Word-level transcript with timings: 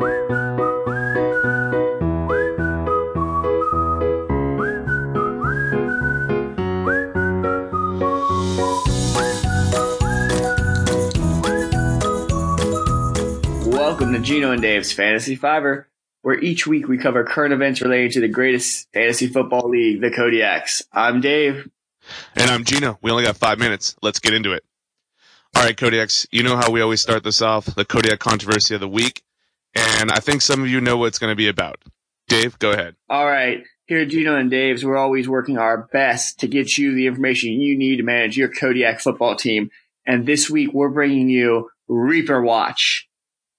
Welcome 0.00 0.14
to 14.14 14.20
Gino 14.22 14.52
and 14.52 14.62
Dave's 14.62 14.90
Fantasy 14.90 15.36
Fiver, 15.36 15.86
where 16.22 16.40
each 16.40 16.66
week 16.66 16.88
we 16.88 16.96
cover 16.96 17.22
current 17.24 17.52
events 17.52 17.82
related 17.82 18.12
to 18.12 18.20
the 18.20 18.28
greatest 18.28 18.88
fantasy 18.94 19.26
football 19.26 19.68
league, 19.68 20.00
the 20.00 20.10
Kodiaks. 20.10 20.82
I'm 20.94 21.20
Dave. 21.20 21.68
And 22.34 22.50
I'm 22.50 22.64
Gino. 22.64 22.98
We 23.02 23.10
only 23.10 23.24
got 23.24 23.36
five 23.36 23.58
minutes. 23.58 23.96
Let's 24.00 24.20
get 24.20 24.32
into 24.32 24.52
it. 24.52 24.64
All 25.54 25.62
right, 25.62 25.76
Kodiaks, 25.76 26.26
you 26.30 26.42
know 26.42 26.56
how 26.56 26.70
we 26.70 26.80
always 26.80 27.02
start 27.02 27.22
this 27.22 27.42
off, 27.42 27.66
the 27.66 27.84
Kodiak 27.84 28.18
controversy 28.18 28.74
of 28.74 28.80
the 28.80 28.88
week. 28.88 29.22
And 29.74 30.10
I 30.10 30.20
think 30.20 30.42
some 30.42 30.62
of 30.62 30.68
you 30.68 30.80
know 30.80 30.96
what 30.96 31.06
it's 31.06 31.18
going 31.18 31.32
to 31.32 31.36
be 31.36 31.48
about. 31.48 31.78
Dave, 32.28 32.58
go 32.58 32.70
ahead. 32.70 32.96
All 33.08 33.26
right. 33.26 33.64
Here 33.86 34.00
at 34.00 34.08
Gino 34.08 34.36
and 34.36 34.50
Dave's, 34.50 34.84
we're 34.84 34.96
always 34.96 35.28
working 35.28 35.58
our 35.58 35.88
best 35.92 36.40
to 36.40 36.46
get 36.46 36.78
you 36.78 36.94
the 36.94 37.06
information 37.06 37.52
you 37.52 37.76
need 37.76 37.96
to 37.96 38.04
manage 38.04 38.36
your 38.36 38.48
Kodiak 38.48 39.00
football 39.00 39.34
team. 39.34 39.70
And 40.06 40.26
this 40.26 40.48
week 40.48 40.70
we're 40.72 40.90
bringing 40.90 41.28
you 41.28 41.70
Reaper 41.88 42.40
Watch. 42.40 43.08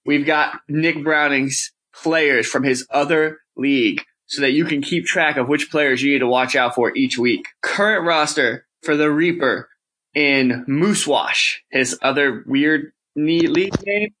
We've 0.06 0.26
got 0.26 0.60
Nick 0.68 1.04
Browning's 1.04 1.72
players 1.94 2.46
from 2.46 2.64
his 2.64 2.86
other 2.90 3.40
league 3.56 4.02
so 4.26 4.40
that 4.40 4.52
you 4.52 4.64
can 4.64 4.80
keep 4.80 5.04
track 5.04 5.36
of 5.36 5.48
which 5.48 5.70
players 5.70 6.02
you 6.02 6.12
need 6.12 6.20
to 6.20 6.26
watch 6.26 6.56
out 6.56 6.74
for 6.74 6.96
each 6.96 7.18
week. 7.18 7.46
Current 7.62 8.06
roster 8.06 8.66
for 8.82 8.96
the 8.96 9.10
Reaper 9.10 9.68
in 10.14 10.64
Moose 10.66 11.06
Wash, 11.06 11.62
his 11.70 11.98
other 12.02 12.42
weird 12.46 12.92
neat 13.14 13.50
league 13.50 13.74
name. 13.84 14.14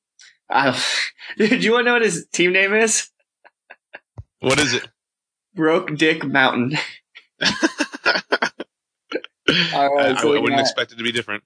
Uh, 0.52 0.78
do 1.38 1.46
you 1.56 1.72
want 1.72 1.82
to 1.82 1.86
know 1.86 1.92
what 1.94 2.02
his 2.02 2.26
team 2.32 2.52
name 2.52 2.74
is? 2.74 3.08
What 4.40 4.58
is 4.58 4.74
it? 4.74 4.86
Broke 5.54 5.96
Dick 5.96 6.24
Mountain. 6.24 6.76
I, 7.40 7.74
I 9.74 10.24
we 10.24 10.38
wouldn't 10.38 10.60
expect 10.60 10.92
it 10.92 10.98
to 10.98 11.04
be 11.04 11.12
different. 11.12 11.42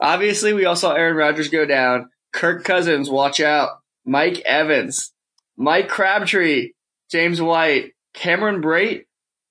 Obviously, 0.00 0.52
we 0.52 0.64
all 0.64 0.76
saw 0.76 0.92
Aaron 0.92 1.16
Rodgers 1.16 1.48
go 1.48 1.64
down. 1.64 2.10
Kirk 2.32 2.64
Cousins, 2.64 3.10
watch 3.10 3.40
out. 3.40 3.80
Mike 4.04 4.40
Evans, 4.40 5.12
Mike 5.56 5.88
Crabtree, 5.88 6.72
James 7.10 7.40
White, 7.40 7.92
Cameron 8.14 8.60
Brate, 8.60 9.04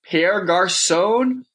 Pierre 0.04 0.44
Garcon, 0.44 1.46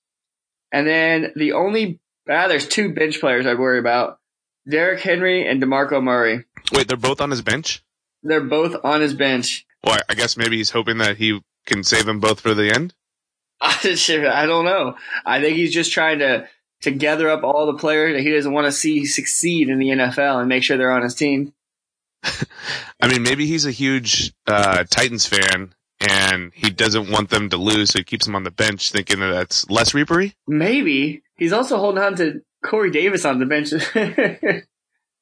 and 0.71 0.87
then 0.87 1.31
the 1.35 1.53
only 1.53 1.99
ah, 2.29 2.47
there's 2.47 2.67
two 2.67 2.93
bench 2.93 3.19
players 3.19 3.45
I'd 3.45 3.59
worry 3.59 3.79
about: 3.79 4.19
Derrick 4.67 5.01
Henry 5.01 5.47
and 5.47 5.61
Demarco 5.61 6.01
Murray. 6.01 6.45
Wait, 6.71 6.87
they're 6.87 6.97
both 6.97 7.21
on 7.21 7.31
his 7.31 7.41
bench? 7.41 7.83
They're 8.23 8.41
both 8.41 8.75
on 8.83 9.01
his 9.01 9.13
bench. 9.13 9.65
Well, 9.83 9.99
I 10.09 10.15
guess 10.15 10.37
maybe 10.37 10.57
he's 10.57 10.71
hoping 10.71 10.97
that 10.97 11.17
he 11.17 11.41
can 11.65 11.83
save 11.83 12.05
them 12.05 12.19
both 12.19 12.39
for 12.41 12.53
the 12.53 12.73
end. 12.73 12.93
I 13.61 14.45
don't 14.45 14.65
know. 14.65 14.95
I 15.25 15.41
think 15.41 15.57
he's 15.57 15.73
just 15.73 15.91
trying 15.91 16.19
to 16.19 16.47
to 16.81 16.91
gather 16.91 17.29
up 17.29 17.43
all 17.43 17.65
the 17.65 17.77
players 17.77 18.15
that 18.15 18.21
he 18.21 18.31
doesn't 18.31 18.53
want 18.53 18.65
to 18.65 18.71
see 18.71 19.05
succeed 19.05 19.69
in 19.69 19.79
the 19.79 19.89
NFL 19.89 20.39
and 20.39 20.47
make 20.47 20.63
sure 20.63 20.77
they're 20.77 20.91
on 20.91 21.01
his 21.01 21.15
team. 21.15 21.53
I 22.23 23.07
mean, 23.07 23.23
maybe 23.23 23.47
he's 23.47 23.65
a 23.65 23.71
huge 23.71 24.33
uh, 24.45 24.83
Titans 24.83 25.25
fan 25.25 25.73
and 25.99 26.51
he 26.53 26.69
doesn't 26.69 27.09
want 27.09 27.29
them 27.29 27.49
to 27.49 27.57
lose, 27.57 27.91
so 27.91 27.99
he 27.99 28.03
keeps 28.03 28.25
them 28.25 28.35
on 28.35 28.43
the 28.43 28.51
bench 28.51 28.91
thinking 28.91 29.19
that 29.19 29.31
that's 29.31 29.69
less 29.69 29.93
reapery. 29.93 30.35
Maybe 30.47 31.23
he's 31.35 31.53
also 31.53 31.77
holding 31.77 32.03
on 32.03 32.15
to 32.17 32.41
Corey 32.63 32.91
Davis 32.91 33.25
on 33.25 33.39
the 33.39 33.45
bench. 33.45 33.71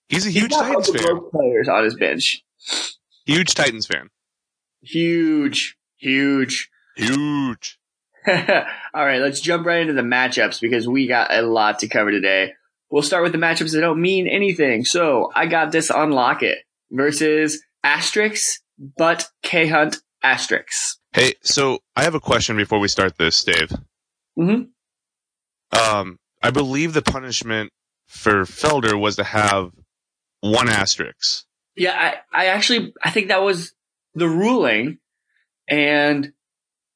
He's 0.09 0.25
a 0.25 0.29
huge 0.29 0.51
Titans 0.51 0.89
fan. 0.89 1.19
players 1.31 1.67
on 1.67 1.83
his 1.83 1.95
bench. 1.95 2.43
Huge 3.25 3.53
Titans 3.55 3.87
fan. 3.87 4.09
Huge, 4.81 5.77
huge. 5.97 6.69
Huge. 6.97 7.77
All 8.27 8.35
right, 9.05 9.19
let's 9.19 9.41
jump 9.41 9.65
right 9.65 9.81
into 9.81 9.93
the 9.93 10.01
matchups 10.01 10.61
because 10.61 10.87
we 10.87 11.07
got 11.07 11.33
a 11.33 11.41
lot 11.41 11.79
to 11.79 11.89
cover 11.89 12.09
today. 12.09 12.53
We'll 12.89 13.01
start 13.03 13.23
with 13.23 13.33
the 13.33 13.37
matchups 13.37 13.73
that 13.73 13.81
don't 13.81 14.01
mean 14.01 14.27
anything. 14.29 14.85
So 14.85 15.29
I 15.35 15.45
got 15.47 15.71
this 15.73 15.91
on 15.91 16.13
it 16.41 16.59
versus 16.89 17.61
Asterix, 17.85 18.59
but 18.97 19.27
K 19.43 19.67
Hunt 19.67 19.97
Asterix. 20.23 20.95
Hey, 21.11 21.33
so 21.41 21.79
I 21.97 22.03
have 22.03 22.15
a 22.15 22.19
question 22.21 22.55
before 22.55 22.79
we 22.79 22.87
start 22.87 23.17
this, 23.17 23.43
Dave. 23.43 23.71
Mhm. 24.39 24.69
Um, 25.71 26.19
I 26.41 26.51
believe 26.51 26.93
the 26.93 27.01
punishment 27.01 27.71
for 28.07 28.43
Felder 28.43 28.97
was 28.99 29.17
to 29.17 29.23
have 29.25 29.71
one 30.51 30.69
asterisk. 30.69 31.45
Yeah, 31.75 31.93
I, 32.31 32.43
I 32.43 32.45
actually 32.47 32.93
I 33.03 33.11
think 33.11 33.27
that 33.27 33.43
was 33.43 33.73
the 34.13 34.29
ruling, 34.29 34.99
and 35.67 36.31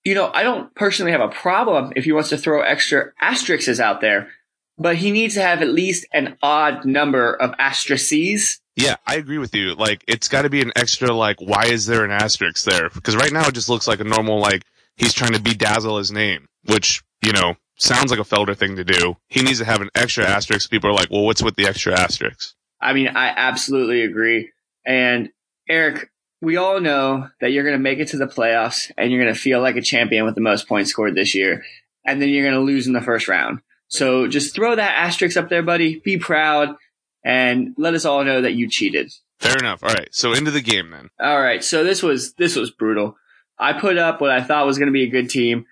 you 0.06 0.16
know 0.16 0.32
I 0.34 0.44
don't 0.44 0.74
personally 0.76 1.12
have 1.12 1.22
a 1.22 1.30
problem 1.30 1.94
if 1.96 2.06
he 2.06 2.12
wants 2.12 2.30
to 2.30 2.38
throw 2.38 2.62
extra 2.62 3.12
asterisks 3.20 3.80
out 3.80 4.02
there, 4.02 4.30
but 4.78 4.96
he 4.96 5.12
needs 5.12 5.34
to 5.34 5.42
have 5.42 5.62
at 5.62 5.70
least 5.70 6.08
an 6.14 6.38
odd 6.42 6.86
number 6.86 7.34
of 7.34 7.54
asterisks. 7.60 8.62
Yeah, 8.76 8.96
I 9.06 9.16
agree 9.16 9.40
with 9.40 9.54
you. 9.54 9.76
Like, 9.76 10.06
it's 10.08 10.30
got 10.30 10.44
to 10.44 10.50
be 10.50 10.62
an 10.62 10.72
extra, 10.74 11.14
like, 11.14 11.42
why 11.42 11.66
is 11.66 11.86
there 11.86 12.06
an 12.06 12.12
asterisk 12.12 12.64
there? 12.64 12.90
Because 12.90 13.18
right 13.18 13.34
now 13.34 13.46
it 13.48 13.54
just 13.54 13.68
looks 13.68 13.90
like 13.90 14.00
a 14.00 14.06
normal, 14.06 14.40
like, 14.40 14.64
he's 14.96 15.14
trying 15.14 15.34
to 15.34 15.40
bedazzle 15.42 15.98
his 15.98 16.14
name, 16.14 16.48
which, 16.66 17.04
you 17.22 17.34
know, 17.34 17.56
sounds 17.78 18.10
like 18.10 18.22
a 18.22 18.24
Felder 18.24 18.56
thing 18.56 18.78
to 18.78 18.86
do. 18.86 19.18
He 19.28 19.42
needs 19.42 19.60
to 19.60 19.66
have 19.66 19.82
an 19.82 19.90
extra 19.96 20.26
asterisk. 20.26 20.72
People 20.72 20.92
are 20.92 20.94
like, 20.94 21.12
well, 21.12 21.26
what's 21.26 21.44
with 21.44 21.58
the 21.58 21.68
extra 21.68 22.00
asterisk? 22.00 22.56
I 22.82 22.94
mean, 22.94 23.08
I 23.08 23.28
absolutely 23.36 24.04
agree. 24.04 24.52
And 24.86 25.30
Eric, 25.68 26.10
we 26.42 26.58
all 26.58 26.80
know 26.80 27.28
that 27.42 27.52
you're 27.52 27.64
going 27.64 27.76
to 27.76 27.84
make 27.84 28.00
it 28.00 28.10
to 28.10 28.18
the 28.18 28.28
playoffs 28.28 28.92
and 28.98 29.12
you're 29.12 29.22
going 29.22 29.34
to 29.34 29.40
feel 29.40 29.62
like 29.62 29.76
a 29.76 29.82
champion 29.82 30.26
with 30.26 30.36
the 30.36 30.42
most 30.42 30.68
points 30.68 30.90
scored 30.90 31.16
this 31.16 31.36
year. 31.36 31.64
And 32.06 32.22
then 32.22 32.30
you're 32.30 32.50
going 32.50 32.60
to 32.60 32.66
lose 32.66 32.88
in 32.88 32.94
the 32.94 33.02
first 33.02 33.28
round. 33.28 33.60
So 33.88 34.28
just 34.28 34.56
throw 34.56 34.76
that 34.76 34.98
asterisk 34.98 35.36
up 35.36 35.50
there, 35.50 35.64
buddy. 35.64 36.00
Be 36.00 36.18
proud 36.18 36.76
and 37.24 37.74
let 37.78 37.94
us 37.94 38.06
all 38.06 38.24
know 38.24 38.42
that 38.42 38.54
you 38.54 38.70
cheated. 38.70 39.12
Fair 39.40 39.58
enough. 39.58 39.84
All 39.84 39.90
right. 39.90 40.10
So 40.12 40.34
into 40.34 40.52
the 40.52 40.62
game 40.62 40.92
then. 40.92 41.10
All 41.20 41.42
right. 41.42 41.64
So 41.64 41.84
this 41.84 42.02
was, 42.02 42.34
this 42.34 42.56
was 42.56 42.72
brutal. 42.72 43.18
I 43.58 43.74
put 43.74 43.98
up 43.98 44.22
what 44.22 44.32
I 44.32 44.42
thought 44.42 44.66
was 44.66 44.78
going 44.78 44.88
to 44.88 44.94
be 44.94 45.04
a 45.04 45.10
good 45.10 45.30
team. 45.30 45.66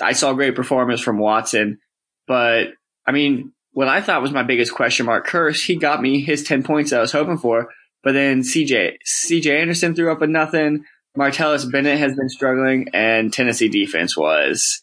I 0.00 0.12
saw 0.12 0.32
great 0.32 0.54
performance 0.54 1.00
from 1.00 1.18
Watson, 1.18 1.78
but 2.26 2.68
I 3.06 3.12
mean, 3.12 3.52
what 3.72 3.88
I 3.88 4.00
thought 4.00 4.22
was 4.22 4.32
my 4.32 4.42
biggest 4.42 4.74
question 4.74 5.06
mark 5.06 5.26
curse, 5.26 5.62
he 5.62 5.76
got 5.76 6.02
me 6.02 6.20
his 6.20 6.42
10 6.42 6.62
points 6.62 6.92
I 6.92 7.00
was 7.00 7.12
hoping 7.12 7.38
for. 7.38 7.68
But 8.02 8.12
then 8.12 8.42
CJ, 8.42 8.96
CJ 9.06 9.60
Anderson 9.60 9.94
threw 9.94 10.10
up 10.10 10.22
a 10.22 10.26
nothing. 10.26 10.84
Martellus 11.16 11.70
Bennett 11.70 11.98
has 11.98 12.14
been 12.14 12.28
struggling 12.28 12.88
and 12.92 13.32
Tennessee 13.32 13.68
defense 13.68 14.16
was, 14.16 14.82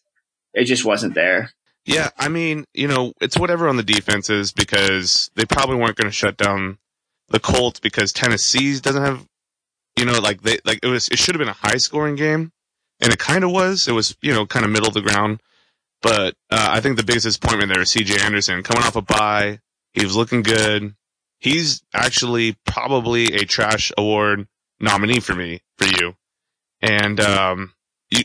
it 0.53 0.66
just 0.66 0.86
wasn't 0.86 1.16
there. 1.16 1.52
Yeah, 1.86 2.09
I 2.18 2.28
mean, 2.28 2.66
you 2.74 2.88
know, 2.90 3.14
it's 3.22 3.38
whatever 3.38 3.70
on 3.70 3.78
the 3.78 3.84
defenses 3.84 4.52
because 4.52 5.31
they 5.36 5.46
probably 5.46 5.78
weren't 5.78 5.96
going 5.96 6.09
to 6.09 6.16
shut 6.16 6.36
down 6.36 6.78
the 7.30 7.40
Colts 7.40 7.80
because 7.80 8.12
Tennessee 8.12 8.78
doesn't 8.78 9.02
have, 9.02 9.26
you 9.97 10.03
know, 10.06 10.20
like 10.20 10.42
they 10.42 10.59
like 10.66 10.80
it 10.84 10.88
was. 10.88 11.08
It 11.08 11.18
should 11.18 11.34
have 11.34 11.40
been 11.40 11.47
a 11.47 11.53
high 11.53 11.78
scoring 11.78 12.16
game, 12.16 12.52
and 13.00 13.14
it 13.14 13.20
kind 13.20 13.46
of 13.46 13.52
was. 13.52 13.88
It 13.88 13.94
was, 13.94 14.18
you 14.22 14.34
know, 14.34 14.46
kind 14.46 14.66
of 14.66 14.72
middle 14.72 14.90
of 14.90 14.94
the 14.94 15.02
ground. 15.02 15.42
But 16.02 16.35
uh, 16.50 16.68
I 16.69 16.80
think 16.80 16.97
the 16.97 17.03
biggest 17.03 17.25
disappointment 17.25 17.72
there 17.74 17.81
is 17.81 17.90
C.J. 17.90 18.22
Anderson 18.24 18.63
coming 18.63 18.84
off 18.84 18.96
a 18.96 19.02
bye. 19.02 19.59
He 19.94 20.03
was 20.03 20.16
looking 20.16 20.44
good. 20.44 20.96
He's 21.40 21.81
actually 21.94 22.56
probably 22.66 23.35
a 23.35 23.46
trash 23.46 23.91
award 23.97 24.47
nominee 24.80 25.19
for 25.19 25.34
me 25.34 25.62
for 25.78 25.85
you. 25.85 26.16
And 26.81 27.19
um, 27.19 27.74
you, 28.09 28.24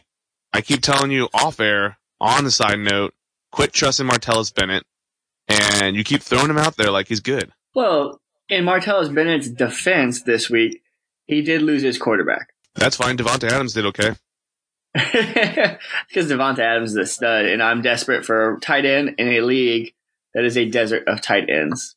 I 0.52 0.60
keep 0.60 0.82
telling 0.82 1.10
you 1.10 1.28
off 1.32 1.60
air. 1.60 1.98
On 2.20 2.44
the 2.44 2.52
side 2.52 2.78
note, 2.78 3.14
quit 3.50 3.72
trusting 3.72 4.06
Martellus 4.06 4.54
Bennett, 4.54 4.84
and 5.48 5.96
you 5.96 6.04
keep 6.04 6.22
throwing 6.22 6.50
him 6.50 6.58
out 6.58 6.76
there 6.76 6.92
like 6.92 7.08
he's 7.08 7.18
good. 7.18 7.50
Well, 7.74 8.20
in 8.48 8.64
Martellus 8.64 9.12
Bennett's 9.12 9.48
defense 9.48 10.22
this 10.22 10.48
week, 10.48 10.82
he 11.26 11.42
did 11.42 11.62
lose 11.62 11.82
his 11.82 11.98
quarterback. 11.98 12.52
That's 12.76 12.96
fine. 12.96 13.16
Davante 13.16 13.50
Adams 13.50 13.72
did 13.72 13.86
okay. 13.86 14.12
because 14.94 16.30
Davante 16.30 16.58
Adams 16.58 16.90
is 16.90 16.96
a 16.96 17.06
stud, 17.06 17.46
and 17.46 17.62
I'm 17.62 17.80
desperate 17.82 18.24
for 18.26 18.54
a 18.54 18.60
tight 18.60 18.84
end 18.84 19.14
in 19.18 19.28
a 19.28 19.40
league 19.40 19.94
that 20.34 20.44
is 20.44 20.56
a 20.56 20.68
desert 20.68 21.08
of 21.08 21.22
tight 21.22 21.48
ends. 21.48 21.96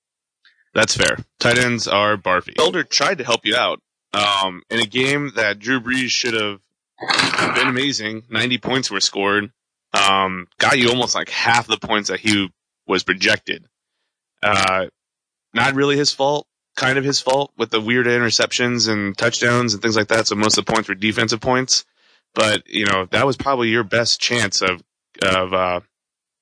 That's 0.74 0.95
fair. 0.95 1.18
Tight 1.39 1.57
ends 1.57 1.88
are 1.88 2.18
barfy. 2.18 2.53
Elder 2.59 2.83
tried 2.83 3.18
to 3.19 3.24
help 3.24 3.45
you 3.45 3.56
out 3.56 3.81
um, 4.13 4.62
in 4.69 4.80
a 4.80 4.86
game 4.86 5.31
that 5.36 5.59
Drew 5.59 5.80
Brees 5.80 6.09
should 6.09 6.33
have 6.33 6.59
been 7.56 7.68
amazing. 7.68 8.24
90 8.30 8.57
points 8.59 8.92
were 8.92 9.01
scored. 9.01 9.51
Um, 9.94 10.48
got 10.57 10.77
you 10.77 10.89
almost 10.89 11.15
like 11.15 11.30
half 11.30 11.68
the 11.68 11.77
points 11.77 12.09
that 12.09 12.19
he 12.19 12.50
was 12.88 13.03
projected. 13.03 13.65
Uh, 14.44 14.88
not 15.53 15.75
really 15.75 15.98
his 15.98 16.12
fault. 16.12 16.48
Kind 16.75 16.98
of 16.98 17.06
his 17.06 17.21
fault 17.21 17.53
with 17.57 17.69
the 17.71 17.80
weird 17.80 18.06
interceptions 18.06 18.89
and 18.91 19.18
touchdowns 19.18 19.74
and 19.74 19.81
things 19.81 19.95
like 19.95 20.09
that. 20.09 20.27
So 20.27 20.36
most 20.36 20.57
of 20.57 20.65
the 20.65 20.74
points 20.74 20.89
were 20.89 20.95
defensive 20.95 21.39
points. 21.39 21.86
But 22.36 22.68
you 22.68 22.86
know 22.86 23.08
that 23.12 23.26
was 23.26 23.38
probably 23.38 23.70
your 23.70 23.84
best 23.84 24.20
chance 24.20 24.62
of 24.62 24.84
of 25.24 25.54
uh, 25.54 25.80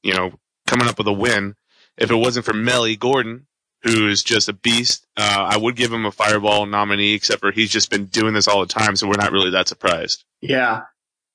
you 0.01 0.13
know 0.13 0.33
coming 0.67 0.87
up 0.87 0.97
with 0.97 1.07
a 1.07 1.13
win 1.13 1.55
if 1.97 2.11
it 2.11 2.15
wasn't 2.15 2.45
for 2.45 2.53
Melly 2.53 2.95
Gordon, 2.95 3.47
who's 3.83 4.23
just 4.23 4.49
a 4.49 4.53
beast. 4.53 5.05
Uh, 5.15 5.47
I 5.51 5.57
would 5.57 5.75
give 5.75 5.91
him 5.91 6.05
a 6.05 6.11
fireball 6.11 6.65
nominee, 6.65 7.13
except 7.13 7.41
for 7.41 7.51
he's 7.51 7.71
just 7.71 7.89
been 7.89 8.05
doing 8.05 8.33
this 8.33 8.47
all 8.47 8.61
the 8.61 8.65
time, 8.65 8.95
so 8.95 9.07
we're 9.07 9.13
not 9.17 9.31
really 9.31 9.51
that 9.51 9.67
surprised. 9.67 10.23
Yeah. 10.41 10.81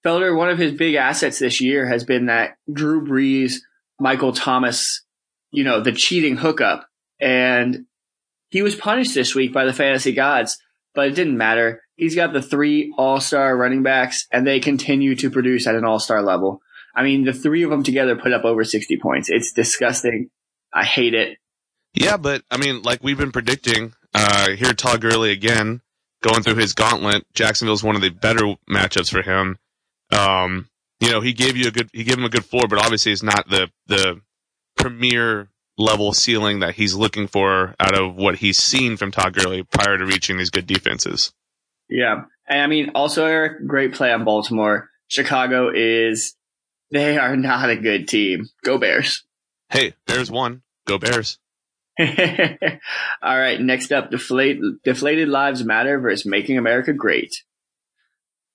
Felder, 0.04 0.36
one 0.36 0.48
of 0.48 0.58
his 0.58 0.72
big 0.72 0.94
assets 0.94 1.38
this 1.38 1.60
year 1.60 1.86
has 1.86 2.04
been 2.04 2.26
that 2.26 2.56
Drew 2.72 3.04
Brees, 3.04 3.56
Michael 3.98 4.32
Thomas, 4.32 5.02
you 5.50 5.64
know, 5.64 5.80
the 5.80 5.92
cheating 5.92 6.36
hookup. 6.36 6.88
And 7.20 7.86
he 8.50 8.62
was 8.62 8.76
punished 8.76 9.14
this 9.14 9.34
week 9.34 9.52
by 9.52 9.64
the 9.64 9.72
fantasy 9.72 10.12
gods, 10.12 10.58
but 10.98 11.06
it 11.06 11.14
didn't 11.14 11.38
matter. 11.38 11.84
He's 11.94 12.16
got 12.16 12.32
the 12.32 12.42
three 12.42 12.92
all 12.98 13.20
star 13.20 13.56
running 13.56 13.84
backs, 13.84 14.26
and 14.32 14.44
they 14.44 14.58
continue 14.58 15.14
to 15.14 15.30
produce 15.30 15.68
at 15.68 15.76
an 15.76 15.84
all 15.84 16.00
star 16.00 16.22
level. 16.22 16.60
I 16.92 17.04
mean, 17.04 17.22
the 17.22 17.32
three 17.32 17.62
of 17.62 17.70
them 17.70 17.84
together 17.84 18.16
put 18.16 18.32
up 18.32 18.44
over 18.44 18.64
60 18.64 18.98
points. 18.98 19.30
It's 19.30 19.52
disgusting. 19.52 20.30
I 20.74 20.84
hate 20.84 21.14
it. 21.14 21.38
Yeah, 21.94 22.16
but 22.16 22.42
I 22.50 22.56
mean, 22.56 22.82
like 22.82 22.98
we've 23.00 23.16
been 23.16 23.30
predicting, 23.30 23.92
uh, 24.12 24.50
here 24.56 24.72
Todd 24.72 25.00
Gurley 25.00 25.30
again, 25.30 25.82
going 26.20 26.42
through 26.42 26.56
his 26.56 26.72
gauntlet. 26.72 27.24
Jacksonville's 27.32 27.84
one 27.84 27.94
of 27.94 28.02
the 28.02 28.10
better 28.10 28.56
matchups 28.68 29.08
for 29.08 29.22
him. 29.22 29.56
Um, 30.10 30.68
you 30.98 31.12
know, 31.12 31.20
he 31.20 31.32
gave 31.32 31.56
you 31.56 31.68
a 31.68 31.70
good, 31.70 31.90
he 31.92 32.02
gave 32.02 32.18
him 32.18 32.24
a 32.24 32.28
good 32.28 32.44
floor, 32.44 32.64
but 32.68 32.80
obviously 32.80 33.12
he's 33.12 33.22
not 33.22 33.48
the, 33.48 33.70
the 33.86 34.20
premier 34.76 35.48
level 35.78 36.12
ceiling 36.12 36.60
that 36.60 36.74
he's 36.74 36.94
looking 36.94 37.28
for 37.28 37.74
out 37.78 37.98
of 37.98 38.16
what 38.16 38.36
he's 38.36 38.58
seen 38.58 38.96
from 38.96 39.12
Todd 39.12 39.34
Gurley 39.34 39.62
prior 39.62 39.96
to 39.96 40.04
reaching 40.04 40.36
these 40.36 40.50
good 40.50 40.66
defenses. 40.66 41.32
Yeah. 41.88 42.24
And 42.48 42.60
I 42.60 42.66
mean, 42.66 42.90
also 42.94 43.24
Eric, 43.24 43.66
great 43.66 43.94
play 43.94 44.12
on 44.12 44.24
Baltimore. 44.24 44.90
Chicago 45.06 45.70
is, 45.74 46.34
they 46.90 47.16
are 47.16 47.36
not 47.36 47.70
a 47.70 47.76
good 47.76 48.08
team. 48.08 48.48
Go 48.64 48.78
Bears. 48.78 49.24
Hey, 49.70 49.94
Bears 50.06 50.30
won. 50.30 50.62
Go 50.86 50.98
Bears. 50.98 51.38
All 52.00 52.06
right. 53.22 53.60
Next 53.60 53.92
up, 53.92 54.10
deflate, 54.10 54.60
deflated 54.84 55.28
lives 55.28 55.64
matter 55.64 55.98
versus 56.00 56.26
making 56.26 56.58
America 56.58 56.92
great. 56.92 57.44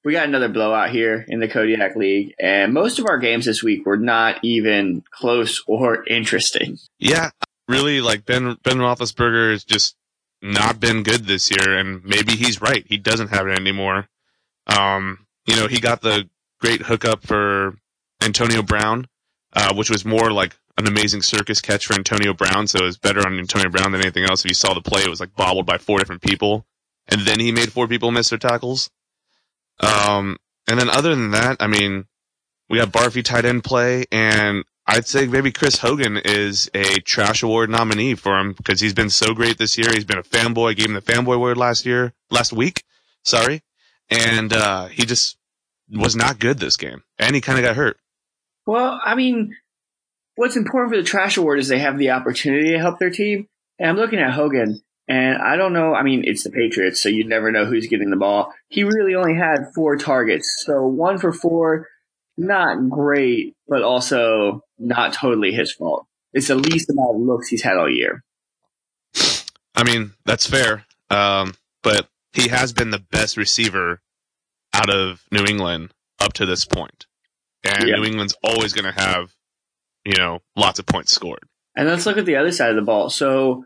We 0.04 0.12
got 0.12 0.28
another 0.28 0.50
blowout 0.50 0.90
here 0.90 1.26
in 1.28 1.40
the 1.40 1.48
Kodiak 1.48 1.96
League, 1.96 2.36
and 2.38 2.74
most 2.74 3.00
of 3.00 3.06
our 3.06 3.18
games 3.18 3.46
this 3.46 3.64
week 3.64 3.86
were 3.86 3.98
not 3.98 4.40
even 4.44 5.04
close 5.12 5.64
or 5.66 6.04
interesting. 6.08 6.78
Yeah, 7.00 7.32
really, 7.68 8.02
like 8.02 8.26
Ben 8.26 8.58
Ben 8.64 8.78
Roethlisberger 8.78 9.52
has 9.52 9.64
just 9.64 9.96
not 10.42 10.80
been 10.80 11.04
good 11.04 11.26
this 11.26 11.50
year, 11.50 11.78
and 11.78 12.04
maybe 12.04 12.34
he's 12.34 12.62
right. 12.62 12.86
He 12.86 12.98
doesn't 12.98 13.30
have 13.30 13.48
it 13.48 13.58
anymore. 13.58 14.10
Um, 14.68 15.26
you 15.46 15.56
know, 15.56 15.68
he 15.68 15.80
got 15.80 16.02
the 16.02 16.30
great 16.60 16.82
hookup 16.82 17.26
for 17.26 17.78
Antonio 18.22 18.62
Brown, 18.62 19.08
uh, 19.54 19.74
which 19.74 19.90
was 19.90 20.04
more 20.04 20.32
like 20.32 20.56
an 20.78 20.88
amazing 20.88 21.22
circus 21.22 21.62
catch 21.62 21.86
for 21.86 21.94
Antonio 21.94 22.34
Brown. 22.34 22.68
So 22.68 22.80
it 22.80 22.86
was 22.86 22.98
better 22.98 23.26
on 23.26 23.38
Antonio 23.38 23.70
Brown 23.70 23.92
than 23.92 24.02
anything 24.02 24.26
else. 24.26 24.44
If 24.44 24.50
you 24.50 24.56
saw 24.56 24.74
the 24.74 24.82
play, 24.82 25.04
it 25.04 25.10
was 25.10 25.20
like 25.20 25.36
bobbled 25.36 25.66
by 25.66 25.78
four 25.78 26.00
different 26.00 26.22
people, 26.22 26.66
and 27.08 27.22
then 27.22 27.40
he 27.40 27.54
made 27.54 27.72
four 27.72 27.88
people 27.88 28.12
miss 28.12 28.30
their 28.30 28.40
tackles. 28.40 28.90
Um, 29.80 30.38
and 30.68 30.80
then 30.80 30.90
other 30.90 31.16
than 31.16 31.31
that, 31.31 31.58
I 31.60 31.68
mean, 31.68 32.06
we 32.70 32.80
have 32.80 32.92
Barfi 32.92 33.24
tight 33.24 33.46
end 33.46 33.64
play, 33.64 34.06
and 34.12 34.64
I'd 34.86 35.08
say 35.08 35.28
maybe 35.28 35.52
Chris 35.52 35.78
Hogan 35.78 36.18
is 36.18 36.70
a 36.74 37.00
trash 37.02 37.44
award 37.44 37.70
nominee 37.70 38.16
for 38.16 38.38
him 38.38 38.54
because 38.54 38.80
he's 38.81 38.94
been 38.94 39.10
so 39.10 39.34
great 39.34 39.58
this 39.58 39.78
year. 39.78 39.92
He's 39.92 40.06
been 40.06 40.18
a 40.18 40.24
fanboy. 40.24 40.75
Gave 40.75 40.88
him 40.88 40.94
the 40.94 41.02
fanboy 41.02 41.36
award 41.36 41.58
last 41.58 41.86
year, 41.86 42.14
last 42.30 42.52
week. 42.54 42.84
Sorry. 43.24 43.62
And, 44.10 44.52
uh, 44.52 44.88
he 44.88 45.06
just 45.06 45.38
was 45.90 46.16
not 46.16 46.40
good 46.40 46.60
this 46.60 46.78
game 46.78 47.04
and 47.19 47.36
he 47.36 47.42
kind 47.42 47.58
of 47.58 47.64
got 47.64 47.76
hurt. 47.76 47.98
Well, 48.66 49.00
I 49.04 49.16
mean, 49.16 49.56
what's 50.36 50.56
important 50.56 50.94
for 50.94 50.98
the 50.98 51.08
trash 51.08 51.38
award 51.38 51.60
is 51.60 51.68
they 51.68 51.80
have 51.80 51.98
the 51.98 52.12
opportunity 52.12 52.72
to 52.72 52.80
help 52.80 53.00
their 53.00 53.10
team. 53.10 53.48
And 53.80 53.90
I'm 53.90 53.98
looking 53.98 54.19
at 54.19 54.34
Hogan 54.34 54.81
and 55.08 55.38
I 55.42 55.56
don't 55.56 55.74
know. 55.74 55.94
I 55.94 56.04
mean, 56.04 56.24
it's 56.26 56.44
the 56.44 56.52
Patriots, 56.52 57.02
so 57.02 57.10
you 57.10 57.28
never 57.28 57.52
know 57.52 57.66
who's 57.66 57.88
getting 57.88 58.10
the 58.10 58.18
ball. 58.18 58.54
He 58.68 58.84
really 58.84 59.16
only 59.16 59.36
had 59.36 59.74
four 59.76 59.98
targets. 59.98 60.64
So 60.66 60.86
one 60.86 61.18
for 61.18 61.34
four, 61.34 61.88
not 62.38 62.90
great, 62.90 63.56
but 63.68 63.84
also 63.84 64.62
not 64.80 65.14
totally 65.14 65.52
his 65.52 65.74
fault. 65.74 66.08
It's 66.32 66.48
the 66.48 66.56
least 66.56 66.90
amount 66.90 67.16
of 67.16 67.22
looks 67.22 67.50
he's 67.50 67.64
had 67.64 67.78
all 67.78 67.90
year. 67.90 68.24
I 69.76 69.84
mean, 69.84 70.14
that's 70.26 70.48
fair. 70.48 70.86
Um, 71.10 71.56
but 71.84 72.08
he 72.32 72.48
has 72.48 72.74
been 72.74 72.90
the 72.90 73.04
best 73.12 73.38
receiver 73.38 74.02
out 74.74 74.90
of 74.90 75.24
New 75.32 75.46
England 75.46 75.94
up 76.20 76.34
to 76.34 76.46
this 76.46 76.66
point. 76.66 77.06
And 77.64 77.88
yeah. 77.88 77.96
New 77.96 78.06
England's 78.06 78.36
always 78.44 78.74
going 78.74 78.92
to 78.92 79.00
have, 79.00 79.34
you 80.06 80.16
know, 80.18 80.40
lots 80.56 80.80
of 80.80 80.86
points 80.86 81.14
scored. 81.14 81.44
And 81.76 81.88
let's 81.88 82.06
look 82.06 82.18
at 82.18 82.26
the 82.26 82.36
other 82.36 82.52
side 82.52 82.70
of 82.70 82.76
the 82.76 82.82
ball. 82.82 83.10
So 83.10 83.66